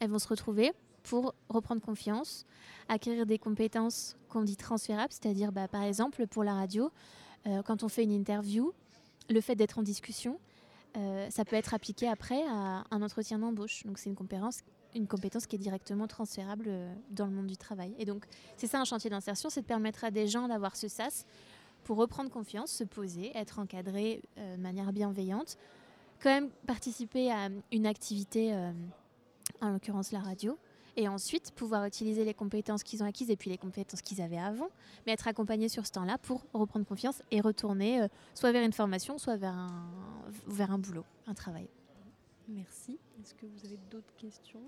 elles 0.00 0.10
vont 0.10 0.18
se 0.18 0.28
retrouver 0.28 0.72
pour 1.04 1.34
reprendre 1.48 1.80
confiance, 1.80 2.46
acquérir 2.88 3.26
des 3.26 3.38
compétences 3.38 4.16
qu'on 4.28 4.42
dit 4.42 4.56
transférables, 4.56 5.12
c'est-à-dire 5.12 5.52
bah, 5.52 5.68
par 5.68 5.82
exemple 5.82 6.26
pour 6.26 6.42
la 6.42 6.54
radio, 6.54 6.90
euh, 7.46 7.62
quand 7.62 7.82
on 7.84 7.88
fait 7.88 8.02
une 8.02 8.12
interview, 8.12 8.72
le 9.30 9.40
fait 9.40 9.54
d'être 9.54 9.78
en 9.78 9.82
discussion, 9.82 10.40
euh, 10.96 11.28
ça 11.30 11.44
peut 11.44 11.56
être 11.56 11.74
appliqué 11.74 12.08
après 12.08 12.42
à 12.48 12.84
un 12.90 13.02
entretien 13.02 13.38
d'embauche. 13.38 13.84
Donc 13.84 13.98
c'est 13.98 14.10
une 14.10 14.16
compétence, 14.16 15.46
qui 15.46 15.56
est 15.56 15.58
directement 15.58 16.06
transférable 16.06 16.66
euh, 16.68 16.94
dans 17.10 17.26
le 17.26 17.32
monde 17.32 17.46
du 17.46 17.56
travail. 17.56 17.94
Et 17.98 18.04
donc 18.04 18.24
c'est 18.56 18.66
ça 18.66 18.80
un 18.80 18.84
chantier 18.84 19.10
d'insertion, 19.10 19.50
c'est 19.50 19.62
de 19.62 19.66
permettre 19.66 20.04
à 20.04 20.10
des 20.10 20.28
gens 20.28 20.46
d'avoir 20.48 20.76
ce 20.76 20.88
sas 20.88 21.26
pour 21.82 21.96
reprendre 21.96 22.30
confiance, 22.30 22.70
se 22.70 22.84
poser, 22.84 23.36
être 23.36 23.58
encadré 23.58 24.22
euh, 24.38 24.56
de 24.56 24.62
manière 24.62 24.92
bienveillante, 24.92 25.58
quand 26.22 26.30
même 26.30 26.50
participer 26.66 27.30
à 27.30 27.48
une 27.72 27.86
activité, 27.86 28.54
en 29.60 29.72
l'occurrence 29.72 30.10
la 30.10 30.20
radio, 30.20 30.56
et 30.96 31.08
ensuite 31.08 31.52
pouvoir 31.52 31.84
utiliser 31.84 32.24
les 32.24 32.34
compétences 32.34 32.82
qu'ils 32.82 33.02
ont 33.02 33.06
acquises 33.06 33.30
et 33.30 33.36
puis 33.36 33.50
les 33.50 33.58
compétences 33.58 34.02
qu'ils 34.02 34.20
avaient 34.20 34.38
avant, 34.38 34.68
mais 35.06 35.12
être 35.12 35.28
accompagnés 35.28 35.68
sur 35.68 35.86
ce 35.86 35.92
temps-là 35.92 36.18
pour 36.18 36.44
reprendre 36.52 36.86
confiance 36.86 37.22
et 37.30 37.40
retourner 37.40 38.02
euh, 38.02 38.08
soit 38.34 38.52
vers 38.52 38.64
une 38.64 38.72
formation, 38.72 39.18
soit 39.18 39.36
vers 39.36 39.54
un, 39.54 39.90
vers 40.46 40.70
un 40.70 40.78
boulot, 40.78 41.04
un 41.26 41.34
travail. 41.34 41.68
Merci. 42.48 42.98
Est-ce 43.20 43.34
que 43.34 43.46
vous 43.46 43.66
avez 43.66 43.78
d'autres 43.90 44.14
questions? 44.16 44.60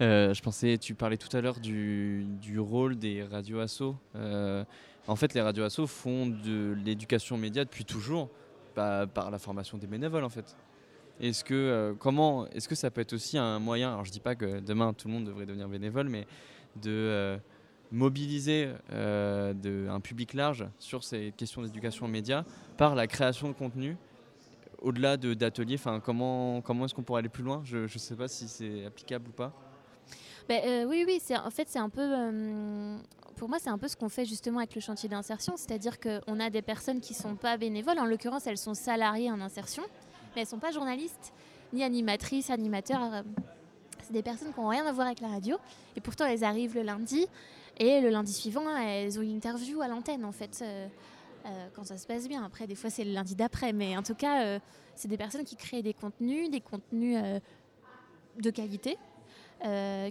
Euh, 0.00 0.34
je 0.34 0.42
pensais, 0.42 0.76
tu 0.76 0.94
parlais 0.94 1.16
tout 1.16 1.34
à 1.36 1.40
l'heure 1.40 1.60
du, 1.60 2.24
du, 2.40 2.58
rôle 2.58 2.96
des 2.96 3.22
radios 3.22 3.60
assos. 3.60 3.94
Euh, 4.16 4.64
en 5.06 5.14
fait, 5.14 5.34
les 5.34 5.40
radios 5.40 5.62
assos 5.62 5.86
font 5.86 6.26
de 6.26 6.76
l'éducation 6.84 7.36
média 7.36 7.64
depuis 7.64 7.84
toujours, 7.84 8.28
bah, 8.74 9.06
par 9.06 9.30
la 9.30 9.38
formation 9.38 9.78
des 9.78 9.86
bénévoles 9.86 10.24
en 10.24 10.28
fait. 10.28 10.56
Est-ce 11.20 11.44
que, 11.44 11.54
euh, 11.54 12.44
est-ce 12.52 12.68
que 12.68 12.74
ça 12.74 12.90
peut 12.90 13.00
être 13.00 13.12
aussi 13.12 13.38
un 13.38 13.58
moyen, 13.58 13.92
alors 13.92 14.04
je 14.04 14.10
dis 14.10 14.20
pas 14.20 14.34
que 14.34 14.60
demain 14.60 14.92
tout 14.92 15.08
le 15.08 15.14
monde 15.14 15.24
devrait 15.24 15.46
devenir 15.46 15.68
bénévole, 15.68 16.08
mais 16.08 16.26
de 16.76 16.90
euh, 16.90 17.38
mobiliser 17.90 18.70
euh, 18.92 19.90
un 19.90 20.00
public 20.00 20.34
large 20.34 20.66
sur 20.78 21.04
ces 21.04 21.32
questions 21.36 21.62
d'éducation 21.62 22.06
aux 22.06 22.08
médias 22.08 22.44
par 22.76 22.94
la 22.94 23.06
création 23.06 23.48
de 23.48 23.52
contenu 23.52 23.96
au-delà 24.80 25.16
de, 25.16 25.34
d'ateliers? 25.34 25.78
Comment, 26.04 26.60
comment 26.60 26.86
est-ce 26.86 26.94
qu'on 26.94 27.02
pourrait 27.02 27.20
aller 27.20 27.28
plus 27.28 27.44
loin? 27.44 27.62
Je 27.64 27.78
ne 27.78 27.86
sais 27.86 28.16
pas 28.16 28.26
si 28.26 28.48
c'est 28.48 28.84
applicable 28.84 29.28
ou 29.28 29.32
pas. 29.32 29.52
Ben, 30.48 30.88
oui, 30.88 31.04
oui, 31.06 31.22
en 31.36 31.50
fait 31.50 31.68
c'est 31.68 31.78
un 31.78 31.88
peu 31.88 32.02
pour 33.36 33.48
moi, 33.48 33.58
c'est 33.58 33.70
un 33.70 33.78
peu 33.78 33.88
ce 33.88 33.96
qu'on 33.96 34.08
fait 34.08 34.24
justement 34.24 34.58
avec 34.58 34.74
le 34.74 34.80
chantier 34.80 35.08
d'insertion, 35.08 35.56
c'est-à-dire 35.56 35.98
qu'on 35.98 36.40
a 36.40 36.50
des 36.50 36.62
personnes 36.62 37.00
qui 37.00 37.12
ne 37.12 37.18
sont 37.18 37.34
pas 37.34 37.56
bénévoles, 37.56 37.98
en 37.98 38.04
l'occurrence, 38.04 38.46
elles 38.46 38.58
sont 38.58 38.74
salariées 38.74 39.30
en 39.30 39.40
insertion, 39.40 39.82
mais 40.34 40.42
elles 40.42 40.46
ne 40.46 40.50
sont 40.50 40.58
pas 40.58 40.70
journalistes, 40.70 41.32
ni 41.72 41.82
animatrices, 41.82 42.50
animateurs. 42.50 43.02
Euh, 43.02 43.22
c'est 44.02 44.12
des 44.12 44.22
personnes 44.22 44.52
qui 44.52 44.60
n'ont 44.60 44.68
rien 44.68 44.86
à 44.86 44.92
voir 44.92 45.06
avec 45.06 45.20
la 45.20 45.28
radio. 45.28 45.56
Et 45.96 46.00
pourtant, 46.00 46.26
elles 46.26 46.44
arrivent 46.44 46.74
le 46.74 46.82
lundi. 46.82 47.26
Et 47.78 48.00
le 48.00 48.10
lundi 48.10 48.32
suivant, 48.32 48.68
elles 48.76 49.18
ont 49.18 49.22
une 49.22 49.36
interview 49.36 49.80
à 49.80 49.88
l'antenne, 49.88 50.24
en 50.24 50.32
fait, 50.32 50.60
euh, 50.62 50.88
euh, 51.46 51.68
quand 51.74 51.84
ça 51.84 51.96
se 51.96 52.06
passe 52.06 52.28
bien. 52.28 52.44
Après, 52.44 52.66
des 52.66 52.74
fois, 52.74 52.90
c'est 52.90 53.04
le 53.04 53.12
lundi 53.12 53.34
d'après. 53.34 53.72
Mais 53.72 53.96
en 53.96 54.02
tout 54.02 54.14
cas, 54.14 54.58
c'est 54.94 55.08
des 55.08 55.16
personnes 55.16 55.44
qui 55.44 55.56
créent 55.56 55.82
des 55.82 55.94
contenus, 55.94 56.50
des 56.50 56.60
contenus 56.60 57.18
de 58.38 58.50
qualité, 58.50 58.98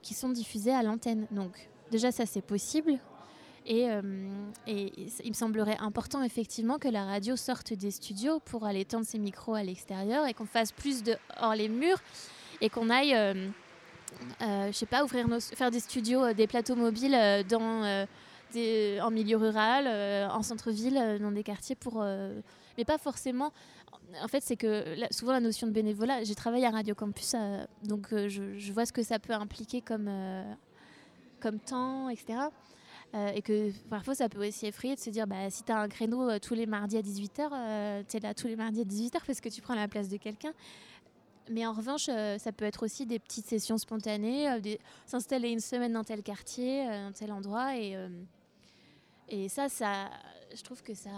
qui 0.01 0.13
sont 0.13 0.29
diffusés 0.29 0.73
à 0.73 0.83
l'antenne. 0.83 1.27
Donc, 1.31 1.69
déjà, 1.91 2.11
ça, 2.11 2.25
c'est 2.25 2.41
possible. 2.41 2.97
Euh, 3.69 4.01
et, 4.65 4.91
il 5.23 5.29
me 5.29 5.33
semblerait 5.33 5.77
important 5.79 6.23
effectivement 6.23 6.79
que 6.79 6.87
la 6.87 7.05
radio 7.05 7.35
sorte 7.35 7.73
des 7.73 7.91
studios 7.91 8.39
pour 8.39 8.65
aller 8.65 8.85
tendre 8.85 9.05
ses 9.05 9.19
micros 9.19 9.53
à 9.53 9.63
l'extérieur 9.63 10.25
et 10.25 10.33
qu'on 10.33 10.45
fasse 10.45 10.71
plus 10.71 11.03
de 11.03 11.15
hors 11.39 11.55
les 11.55 11.69
murs 11.69 12.01
et 12.59 12.69
qu'on 12.69 12.89
aille, 12.89 13.13
euh, 13.15 13.49
euh, 14.41 14.67
je 14.67 14.71
sais 14.71 14.85
pas, 14.85 15.03
ouvrir 15.03 15.27
faire 15.39 15.71
des 15.71 15.79
studios, 15.79 16.33
des 16.33 16.47
plateaux 16.47 16.75
mobiles 16.75 17.17
des, 18.53 18.99
en 19.01 19.11
milieu 19.11 19.37
rural, 19.37 19.87
en 20.29 20.41
centre-ville, 20.41 21.19
dans 21.21 21.31
des 21.31 21.43
quartiers 21.43 21.75
pour, 21.75 22.03
mais 22.77 22.85
pas 22.85 22.97
forcément. 22.97 23.53
En 24.21 24.27
fait, 24.27 24.43
c'est 24.43 24.57
que 24.57 24.83
souvent 25.09 25.31
la 25.31 25.39
notion 25.39 25.67
de 25.67 25.71
bénévolat, 25.71 26.23
j'ai 26.25 26.35
travaillé 26.35 26.65
à 26.65 26.71
Radio 26.71 26.93
Campus, 26.93 27.35
donc 27.83 28.09
je, 28.11 28.57
je, 28.57 28.73
vois 28.73 28.85
ce 28.85 28.91
que 28.91 29.03
ça 29.03 29.19
peut 29.19 29.31
impliquer 29.31 29.79
comme, 29.79 30.11
comme 31.39 31.59
temps, 31.59 32.09
etc. 32.09 32.49
Euh, 33.13 33.31
et 33.33 33.41
que 33.41 33.71
parfois 33.89 34.15
ça 34.15 34.29
peut 34.29 34.47
aussi 34.47 34.67
effrayer 34.67 34.95
de 34.95 34.99
se 34.99 35.09
dire 35.09 35.27
bah, 35.27 35.49
si 35.49 35.63
tu 35.63 35.71
as 35.71 35.79
un 35.79 35.89
créneau 35.89 36.29
euh, 36.29 36.39
tous 36.39 36.53
les 36.53 36.65
mardis 36.65 36.95
à 36.95 37.01
18h, 37.01 38.05
tu 38.07 38.17
es 38.17 38.19
là 38.21 38.33
tous 38.33 38.47
les 38.47 38.55
mardis 38.55 38.81
à 38.81 38.83
18h 38.85 39.19
parce 39.27 39.41
que 39.41 39.49
tu 39.49 39.61
prends 39.61 39.75
la 39.75 39.89
place 39.89 40.07
de 40.07 40.15
quelqu'un. 40.15 40.53
Mais 41.49 41.65
en 41.65 41.73
revanche, 41.73 42.07
euh, 42.07 42.37
ça 42.37 42.53
peut 42.53 42.63
être 42.63 42.83
aussi 42.83 43.05
des 43.05 43.19
petites 43.19 43.47
sessions 43.47 43.77
spontanées, 43.77 44.47
s'installer 45.05 45.49
une 45.49 45.59
semaine 45.59 45.91
dans 45.91 46.05
tel 46.05 46.23
quartier, 46.23 46.85
dans 46.85 47.11
tel 47.11 47.33
endroit. 47.33 47.75
Et, 47.75 47.97
et 49.27 49.49
ça, 49.49 49.67
ça, 49.67 50.09
je 50.55 50.61
trouve 50.61 50.81
que 50.81 50.93
ça. 50.93 51.09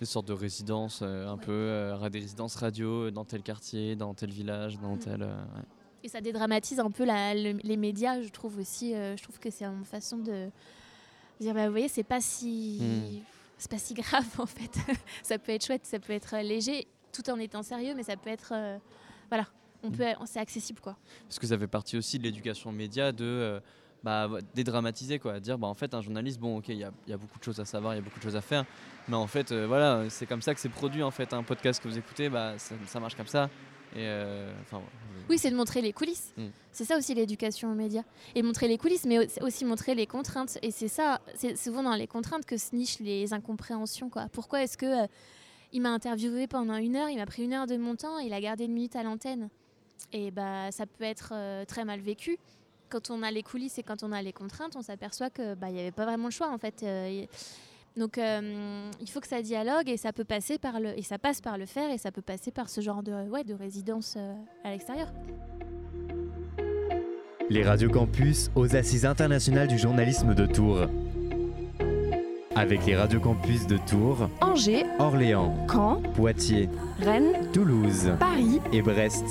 Des 0.00 0.06
sortes 0.06 0.26
de 0.26 0.32
résidences, 0.32 1.02
un 1.02 1.36
peu, 1.36 1.92
des 2.10 2.18
résidences 2.18 2.56
radio 2.56 3.12
dans 3.12 3.24
tel 3.24 3.42
quartier, 3.42 3.94
dans 3.94 4.14
tel 4.14 4.30
village, 4.30 4.80
dans 4.80 4.96
mm. 4.96 4.98
tel. 4.98 5.28
Et 6.02 6.08
ça 6.08 6.20
dédramatise 6.20 6.80
un 6.80 6.90
peu 6.90 7.04
la, 7.04 7.34
les 7.34 7.76
médias, 7.76 8.20
je 8.20 8.30
trouve 8.30 8.58
aussi. 8.58 8.94
je 8.94 9.22
trouve 9.22 9.38
que 9.38 9.50
c'est 9.50 9.64
une 9.64 9.84
façon 9.84 10.18
de 10.18 10.50
dire 11.40 11.54
bah, 11.54 11.66
vous 11.66 11.72
voyez 11.72 11.88
c'est 11.88 12.04
pas 12.04 12.20
si 12.20 12.78
hmm. 12.80 13.22
c'est 13.58 13.70
pas 13.70 13.78
si 13.78 13.94
grave 13.94 14.26
en 14.38 14.46
fait 14.46 14.78
ça 15.22 15.38
peut 15.38 15.52
être 15.52 15.64
chouette 15.64 15.84
ça 15.84 15.98
peut 15.98 16.12
être 16.12 16.36
léger 16.38 16.86
tout 17.12 17.28
en 17.30 17.38
étant 17.38 17.62
sérieux 17.62 17.94
mais 17.96 18.02
ça 18.02 18.16
peut 18.16 18.30
être 18.30 18.52
euh, 18.52 18.78
voilà 19.28 19.46
on 19.82 19.88
hmm. 19.88 19.96
peut 19.96 20.04
c'est 20.26 20.40
accessible 20.40 20.80
quoi 20.80 20.96
parce 21.28 21.38
que 21.38 21.46
ça 21.46 21.58
fait 21.58 21.66
partie 21.66 21.96
aussi 21.96 22.18
de 22.18 22.24
l'éducation 22.24 22.72
média 22.72 23.12
de 23.12 23.24
euh, 23.24 23.60
bah, 24.02 24.28
dédramatiser 24.54 25.18
quoi 25.18 25.40
dire 25.40 25.58
bah 25.58 25.66
en 25.66 25.74
fait 25.74 25.94
un 25.94 26.02
journaliste 26.02 26.38
bon 26.38 26.58
ok 26.58 26.68
il 26.68 26.76
y, 26.76 26.86
y, 27.08 27.12
a 27.12 27.16
beaucoup 27.16 27.38
de 27.38 27.44
choses 27.44 27.60
à 27.60 27.64
savoir 27.64 27.94
il 27.94 27.96
y 27.96 28.00
a 28.00 28.02
beaucoup 28.02 28.18
de 28.18 28.24
choses 28.24 28.36
à 28.36 28.42
faire 28.42 28.64
mais 29.08 29.16
en 29.16 29.26
fait 29.26 29.50
euh, 29.52 29.66
voilà 29.66 30.08
c'est 30.10 30.26
comme 30.26 30.42
ça 30.42 30.54
que 30.54 30.60
c'est 30.60 30.68
produit 30.68 31.02
en 31.02 31.10
fait 31.10 31.32
un 31.32 31.42
podcast 31.42 31.82
que 31.82 31.88
vous 31.88 31.98
écoutez 31.98 32.28
bah 32.28 32.58
ça, 32.58 32.74
ça 32.86 33.00
marche 33.00 33.14
comme 33.14 33.26
ça 33.26 33.48
et 33.96 34.08
enfin 34.62 34.82
oui, 35.28 35.38
c'est 35.38 35.50
de 35.50 35.56
montrer 35.56 35.80
les 35.80 35.92
coulisses. 35.92 36.32
Mm. 36.36 36.46
C'est 36.72 36.84
ça 36.84 36.98
aussi 36.98 37.14
l'éducation 37.14 37.70
aux 37.70 37.74
médias. 37.74 38.02
Et 38.34 38.42
montrer 38.42 38.68
les 38.68 38.78
coulisses, 38.78 39.06
mais 39.06 39.26
aussi 39.42 39.64
montrer 39.64 39.94
les 39.94 40.06
contraintes. 40.06 40.58
Et 40.62 40.70
c'est 40.70 40.88
ça, 40.88 41.20
c'est 41.34 41.56
souvent 41.56 41.82
dans 41.82 41.94
les 41.94 42.06
contraintes 42.06 42.44
que 42.44 42.56
se 42.56 42.74
nichent 42.74 43.00
les 43.00 43.32
incompréhensions. 43.32 44.10
Quoi. 44.10 44.26
Pourquoi 44.32 44.62
est-ce 44.62 44.76
que 44.76 45.04
euh, 45.04 45.06
il 45.72 45.80
m'a 45.80 45.90
interviewé 45.90 46.46
pendant 46.46 46.76
une 46.76 46.96
heure, 46.96 47.08
il 47.08 47.16
m'a 47.16 47.26
pris 47.26 47.44
une 47.44 47.52
heure 47.52 47.66
de 47.66 47.76
mon 47.76 47.96
temps, 47.96 48.18
il 48.18 48.32
a 48.32 48.40
gardé 48.40 48.64
une 48.64 48.72
minute 48.72 48.96
à 48.96 49.02
l'antenne 49.02 49.48
Et 50.12 50.30
bah, 50.30 50.70
ça 50.70 50.86
peut 50.86 51.04
être 51.04 51.30
euh, 51.32 51.64
très 51.64 51.84
mal 51.84 52.00
vécu. 52.00 52.38
Quand 52.90 53.10
on 53.10 53.22
a 53.22 53.30
les 53.30 53.42
coulisses 53.42 53.78
et 53.78 53.82
quand 53.82 54.02
on 54.02 54.12
a 54.12 54.22
les 54.22 54.32
contraintes, 54.32 54.76
on 54.76 54.82
s'aperçoit 54.82 55.30
que 55.30 55.54
bah, 55.54 55.70
n'y 55.70 55.80
avait 55.80 55.90
pas 55.90 56.04
vraiment 56.04 56.26
le 56.26 56.30
choix 56.30 56.50
en 56.50 56.58
fait. 56.58 56.82
Euh, 56.82 57.24
donc 57.96 58.18
euh, 58.18 58.90
il 59.00 59.08
faut 59.08 59.20
que 59.20 59.28
ça 59.28 59.40
dialogue 59.40 59.88
et 59.88 59.96
ça 59.96 60.12
peut 60.12 60.24
passer 60.24 60.58
par 60.58 60.80
le 60.80 60.98
et 60.98 61.02
ça 61.02 61.18
passe 61.18 61.40
par 61.40 61.58
le 61.58 61.66
faire 61.66 61.90
et 61.90 61.98
ça 61.98 62.10
peut 62.10 62.22
passer 62.22 62.50
par 62.50 62.68
ce 62.68 62.80
genre 62.80 63.02
de 63.02 63.12
ouais, 63.28 63.44
de 63.44 63.54
résidence 63.54 64.14
euh, 64.16 64.34
à 64.64 64.70
l'extérieur. 64.70 65.12
Les 67.50 67.62
radios 67.62 67.90
campus 67.90 68.50
aux 68.54 68.74
assises 68.74 69.04
internationales 69.04 69.68
du 69.68 69.78
journalisme 69.78 70.34
de 70.34 70.46
Tours. 70.46 70.86
Avec 72.56 72.86
les 72.86 72.96
radios 72.96 73.20
campus 73.20 73.66
de 73.66 73.76
Tours, 73.76 74.28
Angers, 74.40 74.86
Orléans, 74.98 75.54
Caen, 75.70 76.00
Poitiers, 76.14 76.70
Rennes, 77.00 77.50
Toulouse, 77.52 78.12
Paris 78.18 78.60
et 78.72 78.80
Brest. 78.80 79.24